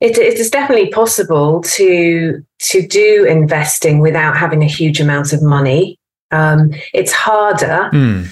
[0.00, 5.42] It, it is definitely possible to to do investing without having a huge amount of
[5.42, 5.98] money.
[6.30, 8.28] Um, it's harder, mm.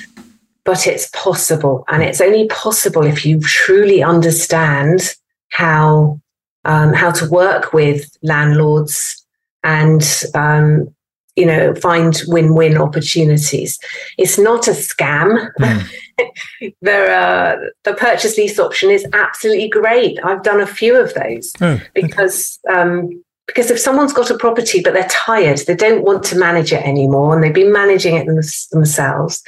[0.65, 5.15] but it's possible, and it's only possible if you truly understand
[5.51, 6.21] how
[6.65, 9.23] um, how to work with landlords
[9.63, 10.03] and
[10.35, 10.95] um,
[11.37, 13.79] you know find win-win opportunities
[14.19, 16.73] it's not a scam mm.
[16.81, 21.53] there are the purchase lease option is absolutely great i've done a few of those
[21.61, 22.81] oh, because okay.
[22.81, 26.73] um, because if someone's got a property but they're tired they don't want to manage
[26.73, 28.27] it anymore and they've been managing it
[28.71, 29.43] themselves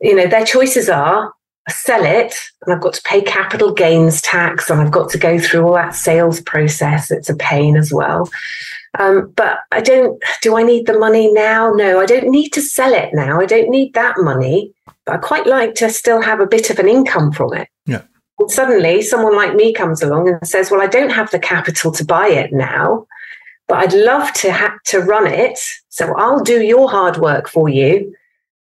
[0.00, 1.32] you know their choices are
[1.70, 5.38] sell it and I've got to pay capital gains tax and I've got to go
[5.38, 7.10] through all that sales process.
[7.10, 8.30] It's a pain as well
[8.98, 11.70] Um, but I don't, do I need the money now?
[11.70, 13.40] No, I don't need to sell it now.
[13.40, 14.72] I don't need that money,
[15.06, 17.68] but I quite like to still have a bit of an income from it.
[17.86, 18.02] Yeah.
[18.38, 21.92] And suddenly someone like me comes along and says, well, I don't have the capital
[21.92, 23.06] to buy it now,
[23.68, 25.60] but I'd love to have to run it.
[25.88, 28.14] So I'll do your hard work for you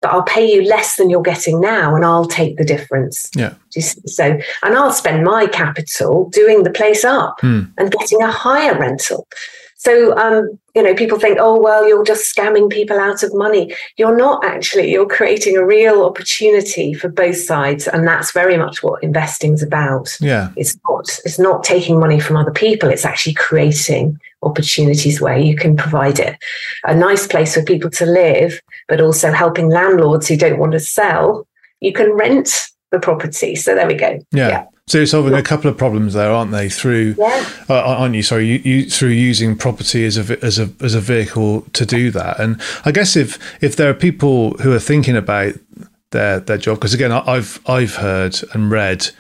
[0.01, 3.31] but I'll pay you less than you're getting now and I'll take the difference.
[3.37, 3.55] Yeah.
[4.07, 7.71] So, and I'll spend my capital doing the place up mm.
[7.77, 9.29] and getting a higher rental.
[9.81, 13.75] So, um, you know, people think, oh, well, you're just scamming people out of money.
[13.97, 17.89] You're not actually, you're creating a real opportunity for both sides.
[17.89, 20.15] And that's very much what investing's about.
[20.21, 20.51] Yeah.
[20.55, 22.91] It's not, it's not taking money from other people.
[22.91, 26.37] It's actually creating opportunities where you can provide it.
[26.85, 30.81] A nice place for people to live, but also helping landlords who don't want to
[30.81, 31.47] sell.
[31.81, 33.55] You can rent the property.
[33.57, 34.19] So there we go.
[34.33, 34.49] yeah.
[34.49, 34.67] yeah.
[34.91, 36.69] So you're solving a couple of problems there, aren't they?
[36.69, 37.49] Through, yeah.
[37.69, 38.25] uh, aren't you?
[38.25, 42.11] Sorry, you, you, through using property as a as a as a vehicle to do
[42.11, 42.41] that.
[42.41, 45.53] And I guess if if there are people who are thinking about
[46.11, 49.11] their their job, because again, I've I've heard and read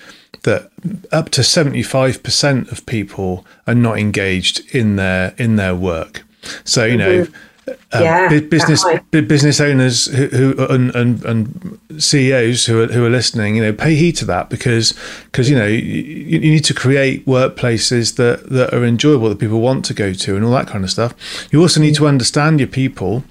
[0.42, 0.72] that
[1.12, 6.24] up to seventy five percent of people are not engaged in their in their work.
[6.64, 7.32] So you mm-hmm.
[7.32, 7.38] know
[7.92, 13.10] um, yeah, business business owners who, who and, and, and CEOs who are who are
[13.10, 14.94] listening, you know, pay heed to that because
[15.24, 19.60] because you know you, you, need to create workplaces that that are enjoyable that people
[19.60, 21.14] want to go to and all that kind of stuff.
[21.52, 23.24] You also need to understand your people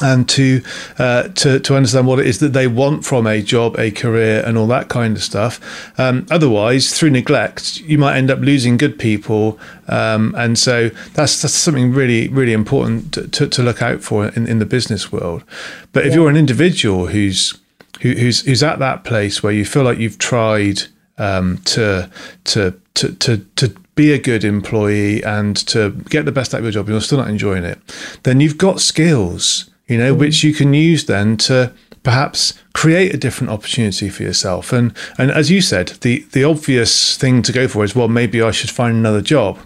[0.00, 0.62] and to
[0.98, 4.42] uh, to to understand what it is that they want from a job, a career,
[4.44, 5.60] and all that kind of stuff.
[5.98, 9.58] Um, otherwise, through neglect, you might end up losing good people,
[9.88, 14.28] um, and so that's that's something really really important to, to, to look out for
[14.28, 15.44] in, in the business world.
[15.92, 16.20] But if yeah.
[16.20, 17.58] you're an individual who's
[18.00, 20.82] who, who's who's at that place where you feel like you've tried
[21.18, 22.10] um, to
[22.44, 26.64] to to to to be a good employee and to get the best out of
[26.64, 27.78] your job, and you're still not enjoying it,
[28.22, 30.18] then you've got skills you know, mm.
[30.18, 31.72] which you can use then to
[32.02, 34.72] perhaps create a different opportunity for yourself.
[34.72, 38.42] And and as you said, the the obvious thing to go for is well, maybe
[38.42, 39.58] I should find another job.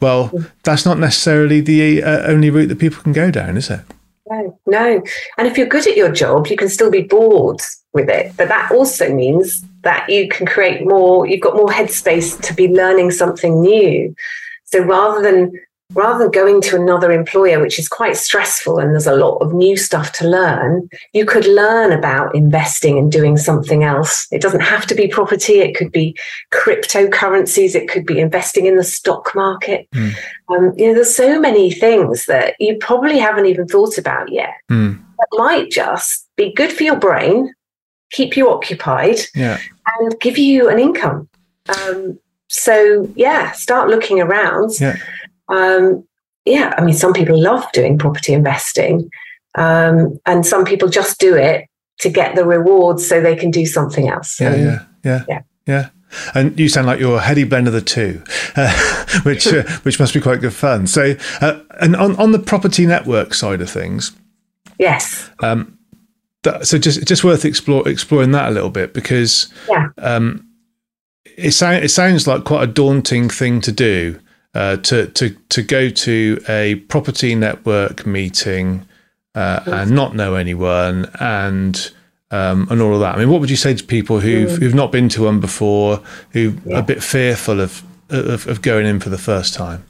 [0.00, 3.80] Well, that's not necessarily the uh, only route that people can go down, is it?
[4.28, 5.02] No, no.
[5.38, 7.60] And if you're good at your job, you can still be bored
[7.92, 8.36] with it.
[8.36, 11.26] But that also means that you can create more.
[11.26, 14.14] You've got more headspace to be learning something new.
[14.64, 15.52] So rather than
[15.94, 19.52] rather than going to another employer, which is quite stressful and there's a lot of
[19.52, 24.26] new stuff to learn, you could learn about investing and doing something else.
[24.32, 26.16] It doesn't have to be property, it could be
[26.52, 29.88] cryptocurrencies, it could be investing in the stock market.
[29.92, 30.14] Mm.
[30.48, 34.54] Um, you know, there's so many things that you probably haven't even thought about yet
[34.70, 35.00] mm.
[35.18, 37.52] that might just be good for your brain,
[38.10, 39.60] keep you occupied, yeah.
[39.98, 41.28] and give you an income.
[41.68, 42.18] Um,
[42.48, 44.72] so yeah, start looking around.
[44.80, 44.96] Yeah
[45.48, 46.06] um,
[46.44, 49.10] yeah, I mean, some people love doing property investing,
[49.56, 51.68] um, and some people just do it
[51.98, 54.40] to get the rewards so they can do something else.
[54.40, 55.88] Yeah, yeah, yeah, yeah, yeah.
[56.34, 58.22] And you sound like you're a heady blend of the two,
[58.56, 60.86] uh, which uh, which must be quite good fun.
[60.86, 64.12] So, uh, and on on the property network side of things,
[64.78, 65.28] yes.
[65.40, 65.78] Um,
[66.44, 69.88] that, so just just worth explore, exploring that a little bit because yeah.
[69.98, 70.46] um,
[71.36, 74.20] it sounds it sounds like quite a daunting thing to do
[74.56, 78.88] uh, to to to go to a property network meeting
[79.34, 81.92] uh, and not know anyone and
[82.30, 83.14] um, and all of that.
[83.14, 84.58] I mean, what would you say to people who've mm.
[84.58, 86.76] who've not been to one before, who yeah.
[86.76, 89.84] are a bit fearful of, of, of going in for the first time?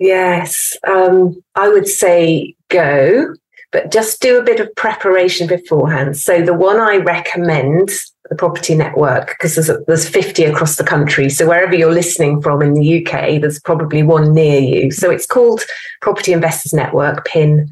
[0.00, 3.34] Yes, um, I would say go,
[3.70, 6.16] but just do a bit of preparation beforehand.
[6.16, 7.90] So the one I recommend
[8.28, 11.28] the property network because there's, there's 50 across the country.
[11.28, 14.90] So wherever you're listening from in the UK, there's probably one near you.
[14.90, 15.62] So it's called
[16.00, 17.68] Property Investors Network, PIN,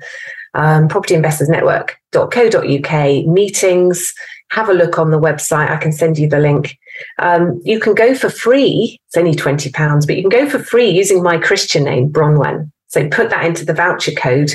[0.54, 4.12] um, propertyinvestorsnetwork.co.uk, meetings.
[4.50, 5.70] Have a look on the website.
[5.70, 6.78] I can send you the link.
[7.18, 9.00] Um, you can go for free.
[9.06, 12.70] It's only £20, but you can go for free using my Christian name, Bronwen.
[12.88, 14.52] So put that into the voucher code.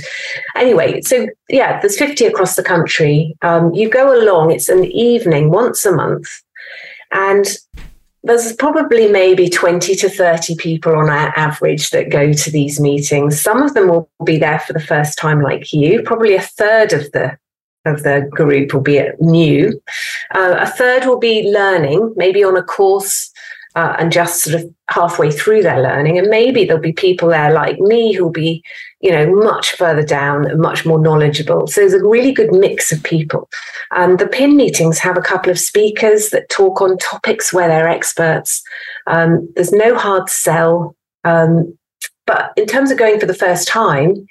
[0.56, 3.36] Anyway, so yeah, there's 50 across the country.
[3.42, 6.28] Um, you go along, it's an evening once a month,
[7.12, 7.46] and
[8.24, 13.42] there's probably maybe 20 to 30 people on average that go to these meetings.
[13.42, 16.04] Some of them will be there for the first time, like you.
[16.04, 17.38] Probably a third of the
[17.86, 19.82] of the group will be new.
[20.36, 23.31] Uh, a third will be learning, maybe on a course
[23.76, 26.18] uh, and just sort of halfway through their learning.
[26.18, 28.64] And maybe there'll be people there like me who'll be,
[29.00, 31.68] you know, much further down and much more knowledgeable.
[31.68, 33.50] So there's a really good mix of people.
[33.92, 37.88] And the PIN meetings have a couple of speakers that talk on topics where they're
[37.88, 38.62] experts.
[39.08, 40.96] Um, there's no hard sell.
[41.24, 41.78] Um,
[42.28, 44.26] but in terms of going for the first time,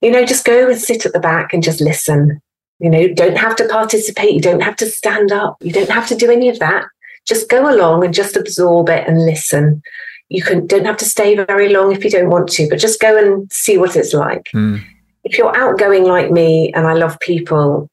[0.00, 2.40] you know, just go and sit at the back and just listen.
[2.78, 4.34] You know, don't have to participate.
[4.34, 5.56] You don't have to stand up.
[5.60, 6.84] You don't have to do any of that.
[7.28, 9.82] Just go along and just absorb it and listen.
[10.28, 13.00] You can don't have to stay very long if you don't want to, but just
[13.00, 14.48] go and see what it's like.
[14.54, 14.82] Mm.
[15.24, 17.88] If you're outgoing like me and I love people,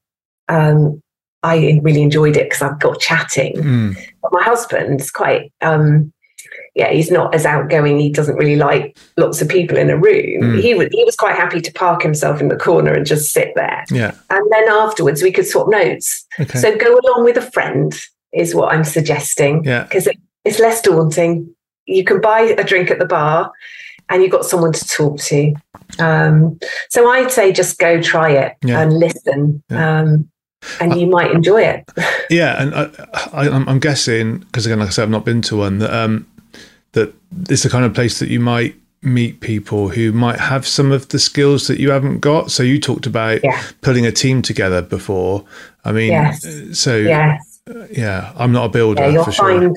[0.48, 1.02] um,
[1.44, 3.56] I really enjoyed it because I've got chatting.
[3.56, 3.98] Mm.
[4.22, 6.14] But my husband's quite um,
[6.76, 8.00] yeah, he's not as outgoing.
[8.00, 10.42] He doesn't really like lots of people in a room.
[10.42, 10.62] Mm.
[10.62, 13.54] He was he was quite happy to park himself in the corner and just sit
[13.56, 13.86] there.
[13.90, 14.14] Yeah.
[14.30, 16.26] And then afterwards we could swap notes.
[16.38, 16.60] Okay.
[16.60, 17.98] So go along with a friend
[18.36, 19.64] is what I'm suggesting.
[19.64, 19.84] Yeah.
[19.84, 21.56] Because it, it's less daunting.
[21.86, 23.52] You can buy a drink at the bar
[24.10, 25.54] and you've got someone to talk to.
[26.00, 26.60] Um,
[26.90, 28.82] so I'd say just go try it yeah.
[28.82, 29.64] and listen.
[29.70, 30.00] Yeah.
[30.00, 30.30] Um,
[30.80, 31.90] and you might enjoy it.
[32.28, 32.74] Yeah, and
[33.34, 35.78] I, am guessing because again, like I said, I've not been to one.
[35.78, 36.26] That um,
[36.94, 37.14] that
[37.48, 41.10] it's the kind of place that you might meet people who might have some of
[41.10, 42.50] the skills that you haven't got.
[42.50, 43.64] So you talked about yeah.
[43.82, 45.46] putting a team together before.
[45.84, 46.44] I mean, yes.
[46.74, 47.55] so yes.
[47.92, 49.60] Yeah, I'm not a builder yeah, for sure.
[49.60, 49.76] Find,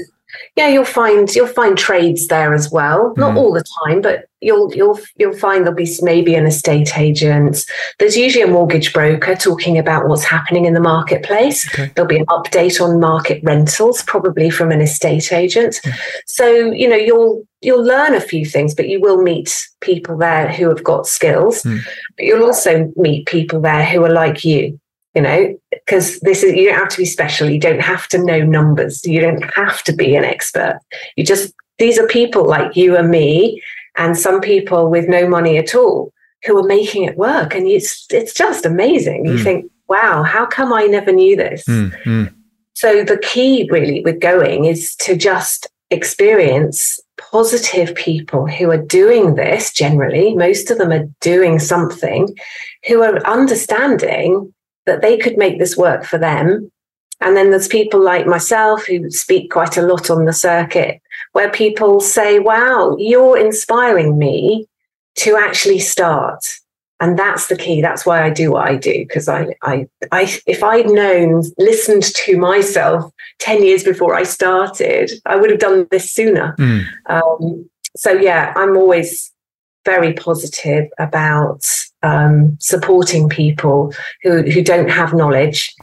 [0.57, 3.14] yeah, you'll find you'll find trades there as well.
[3.16, 3.36] Not mm.
[3.39, 7.64] all the time, but you'll you'll you'll find there'll be maybe an estate agent.
[7.99, 11.66] There's usually a mortgage broker talking about what's happening in the marketplace.
[11.72, 11.91] Okay.
[11.95, 15.80] There'll be an update on market rentals, probably from an estate agent.
[16.26, 20.53] So you know you'll you'll learn a few things, but you will meet people there
[20.53, 21.62] who have got skills.
[21.62, 21.80] Mm.
[22.16, 24.78] But you'll also meet people there who are like you
[25.19, 27.51] you know because this is you don't have to be special.
[27.51, 29.05] You don't have to know numbers.
[29.05, 30.79] You don't have to be an expert.
[31.16, 33.61] You just these are people like you and me
[33.97, 36.12] and some people with no money at all
[36.45, 37.53] who are making it work.
[37.53, 39.25] And it's it's just amazing.
[39.25, 39.33] Mm.
[39.33, 41.64] you think wow how come i never knew this?
[41.64, 42.33] Mm,
[42.75, 49.35] so the key really with going is to just experience positive people who are doing
[49.35, 50.37] this generally.
[50.37, 52.29] Most of them are doing something
[52.87, 54.53] who are understanding
[54.89, 56.70] that they could make this work for them.
[57.20, 61.01] And then there's people like myself who speak quite a lot on the circuit
[61.32, 64.66] where people say, wow, you're inspiring me
[65.16, 66.45] to actually start.
[67.01, 67.80] And that's the key.
[67.80, 69.05] That's why I do what I do.
[69.07, 75.12] Because I, I, I, if I'd known, listened to myself 10 years before I started,
[75.26, 76.57] I would have done this sooner.
[76.59, 76.86] Mm.
[77.07, 79.32] Um, so, yeah, I'm always
[79.84, 81.64] very positive about
[82.03, 83.92] um, supporting people
[84.22, 85.74] who, who don't have knowledge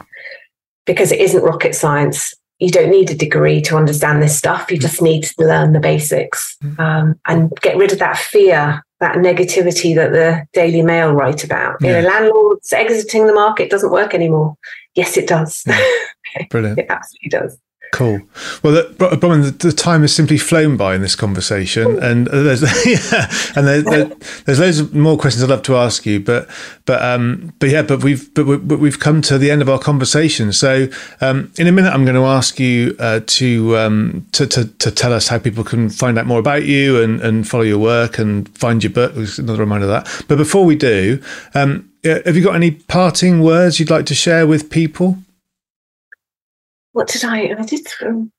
[0.86, 2.34] because it isn't rocket science.
[2.58, 4.70] You don't need a degree to understand this stuff.
[4.70, 6.78] You just need to learn the basics mm.
[6.78, 11.76] um, and get rid of that fear, that negativity that the Daily Mail write about.
[11.80, 11.98] Yeah.
[11.98, 14.56] You know, landlords exiting the market doesn't work anymore.
[14.94, 15.62] Yes, it does.
[15.66, 16.46] Yeah.
[16.50, 16.78] Brilliant.
[16.78, 17.58] it absolutely does.
[17.92, 18.20] Cool.
[18.62, 23.30] Well, the, the, the, time has simply flown by in this conversation, and there's yeah,
[23.54, 24.12] and there, there,
[24.44, 26.48] there's loads of more questions I'd love to ask you, but
[26.84, 29.68] but um, but yeah, but we've but, we, but we've come to the end of
[29.68, 30.52] our conversation.
[30.52, 30.88] So
[31.20, 34.90] um, in a minute, I'm going to ask you uh, to, um, to, to to
[34.90, 38.18] tell us how people can find out more about you and and follow your work
[38.18, 39.14] and find your book.
[39.14, 40.24] There's another reminder of that.
[40.28, 41.22] But before we do,
[41.54, 45.18] um, have you got any parting words you'd like to share with people?
[46.96, 47.54] What did I?
[47.58, 47.86] I did.
[48.02, 48.32] Um,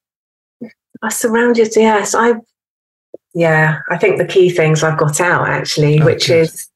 [1.03, 1.75] I surrounded.
[1.75, 2.33] Yes, I.
[3.35, 6.41] Yeah, I think the key things I've got out actually, oh, which good.
[6.41, 6.67] is,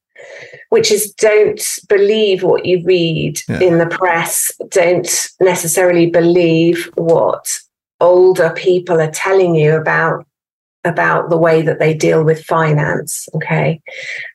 [0.70, 1.60] which is don't
[1.90, 3.62] believe what you read yeah.
[3.62, 4.52] in the press.
[4.70, 7.60] Don't necessarily believe what
[8.00, 10.28] older people are telling you about
[10.84, 13.28] about the way that they deal with finance.
[13.34, 13.82] Okay.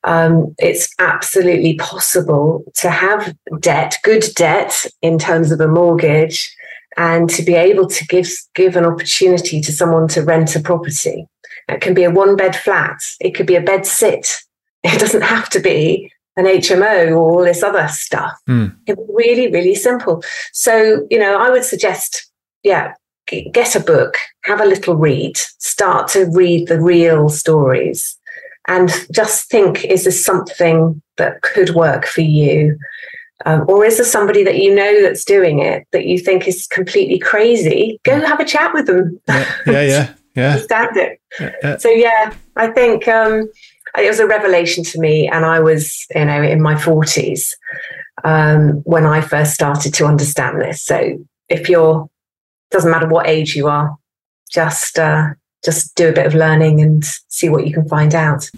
[0.02, 6.56] Um, it's absolutely possible to have debt, good debt in terms of a mortgage,
[6.96, 11.26] and to be able to give give an opportunity to someone to rent a property.
[11.68, 12.98] It can be a one bed flat.
[13.20, 14.36] It could be a bed sit.
[14.84, 18.38] It doesn't have to be an HMO or all this other stuff.
[18.48, 18.76] Mm.
[18.86, 20.22] It's really, really simple.
[20.52, 22.30] So, you know, I would suggest,
[22.62, 22.92] yeah,
[23.26, 28.16] get a book, have a little read, start to read the real stories,
[28.68, 32.78] and just think is this something that could work for you?
[33.46, 36.66] Um, or is there somebody that you know that's doing it that you think is
[36.66, 38.00] completely crazy?
[38.02, 39.20] Go have a chat with them.
[39.28, 40.14] Yeah, yeah, yeah.
[40.34, 40.50] yeah.
[40.50, 41.20] Understand it.
[41.38, 41.76] Yeah, yeah.
[41.76, 43.48] So yeah, I think um,
[43.96, 47.56] it was a revelation to me, and I was, you know, in my forties
[48.24, 50.82] um, when I first started to understand this.
[50.82, 51.16] So
[51.48, 52.10] if you're,
[52.72, 53.96] doesn't matter what age you are,
[54.50, 55.28] just uh,
[55.64, 58.50] just do a bit of learning and see what you can find out.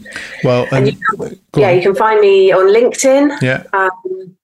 [0.44, 1.76] Well, and, and you can, yeah, on.
[1.76, 3.42] you can find me on LinkedIn.
[3.42, 3.64] Yeah.
[3.74, 4.37] Um,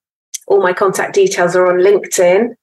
[0.54, 2.54] all my contact details are on LinkedIn,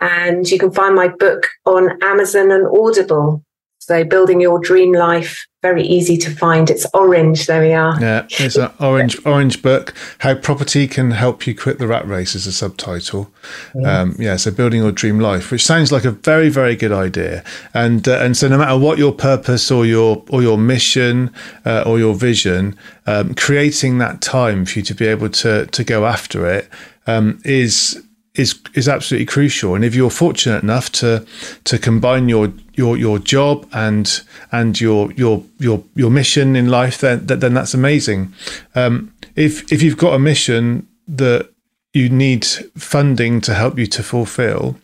[0.00, 3.44] and you can find my book on Amazon and Audible.
[3.86, 6.70] So, building your dream life, very easy to find.
[6.70, 7.46] It's orange.
[7.46, 8.00] There we are.
[8.00, 9.92] Yeah, it's an orange orange book.
[10.20, 13.30] How property can help you quit the rat race is a subtitle.
[13.74, 14.00] Yeah.
[14.00, 17.44] Um, yeah, so building your dream life, which sounds like a very very good idea.
[17.74, 21.30] And uh, and so no matter what your purpose or your or your mission
[21.66, 25.84] uh, or your vision, um, creating that time for you to be able to to
[25.84, 26.70] go after it
[27.06, 28.02] um, is
[28.34, 29.74] is is absolutely crucial.
[29.74, 31.24] And if you're fortunate enough to
[31.64, 34.20] to combine your your your job and
[34.50, 38.32] and your your your your mission in life, then then that's amazing.
[38.74, 41.50] Um, if if you've got a mission that
[41.92, 42.44] you need
[42.76, 44.76] funding to help you to fulfill,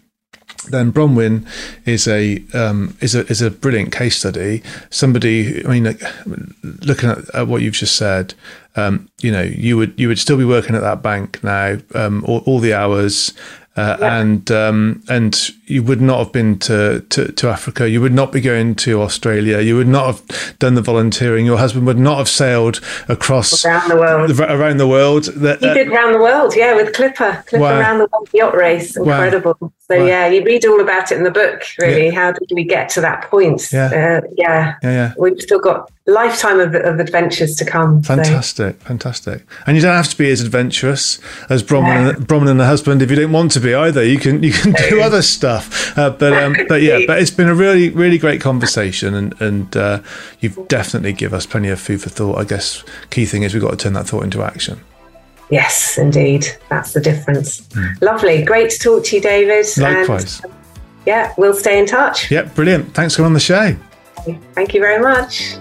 [0.69, 1.47] then Bronwen
[1.87, 4.63] is a um, is a is a brilliant case study.
[4.91, 5.99] Somebody, I mean,
[6.83, 8.35] looking at, at what you've just said,
[8.77, 12.25] um, you know, you would you would still be working at that bank now, um,
[12.25, 13.33] all, all, the hours,
[13.77, 14.21] uh, yeah.
[14.21, 17.89] and um, and you would not have been to, to, to Africa.
[17.89, 19.61] You would not be going to Australia.
[19.61, 21.47] You would not have done the volunteering.
[21.47, 24.41] Your husband would not have sailed across around the world.
[24.41, 25.25] Around the world.
[25.37, 27.79] That, he did around the world, yeah, with Clipper, Clipper wow.
[27.79, 28.97] around the world yacht race.
[28.97, 29.57] Incredible.
[29.61, 29.73] Wow.
[29.79, 30.05] So wow.
[30.05, 31.63] yeah, you read all about it in the book.
[31.79, 32.13] Really, yeah.
[32.13, 33.73] how did we get to that point?
[33.73, 34.75] Yeah, uh, yeah.
[34.83, 35.15] yeah, yeah.
[35.17, 38.03] We've still got lifetime of, of adventures to come.
[38.03, 38.87] Fantastic, so.
[38.87, 39.43] fantastic.
[39.67, 43.03] And you don't have to be as adventurous as Bronwen, and, Bronwen and the husband
[43.03, 44.05] if you don't want to be either.
[44.05, 45.97] You can you can do other stuff.
[45.97, 49.77] Uh, but um, but yeah, but it's been a really really great conversation, and and
[49.77, 50.01] uh,
[50.41, 52.39] you've definitely give us plenty of food for thought.
[52.39, 54.81] I guess key thing is we've got to turn that thought into action.
[55.51, 56.47] Yes, indeed.
[56.69, 57.63] That's the difference.
[57.69, 58.03] Mm.
[58.03, 58.45] Lovely.
[58.45, 59.67] Great to talk to you, David.
[59.79, 60.41] Likewise.
[60.45, 60.55] And,
[61.07, 62.31] yeah, we'll stay in touch.
[62.31, 62.95] Yeah, brilliant.
[62.95, 63.77] Thanks for on the show.
[64.55, 65.57] Thank you very much.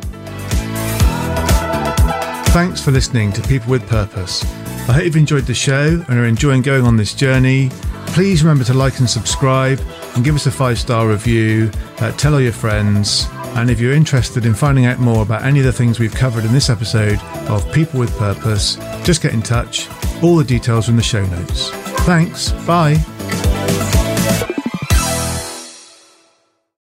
[2.52, 4.44] Thanks for listening to People with Purpose.
[4.90, 7.70] I hope you've enjoyed the show and are enjoying going on this journey.
[8.08, 9.80] Please remember to like and subscribe
[10.16, 11.70] and give us a five star review.
[12.00, 13.28] Uh, tell all your friends.
[13.56, 16.44] And if you're interested in finding out more about any of the things we've covered
[16.44, 17.20] in this episode
[17.50, 19.88] of People with Purpose, just get in touch.
[20.24, 21.70] All the details are in the show notes.
[22.08, 22.52] Thanks.
[22.66, 22.96] Bye.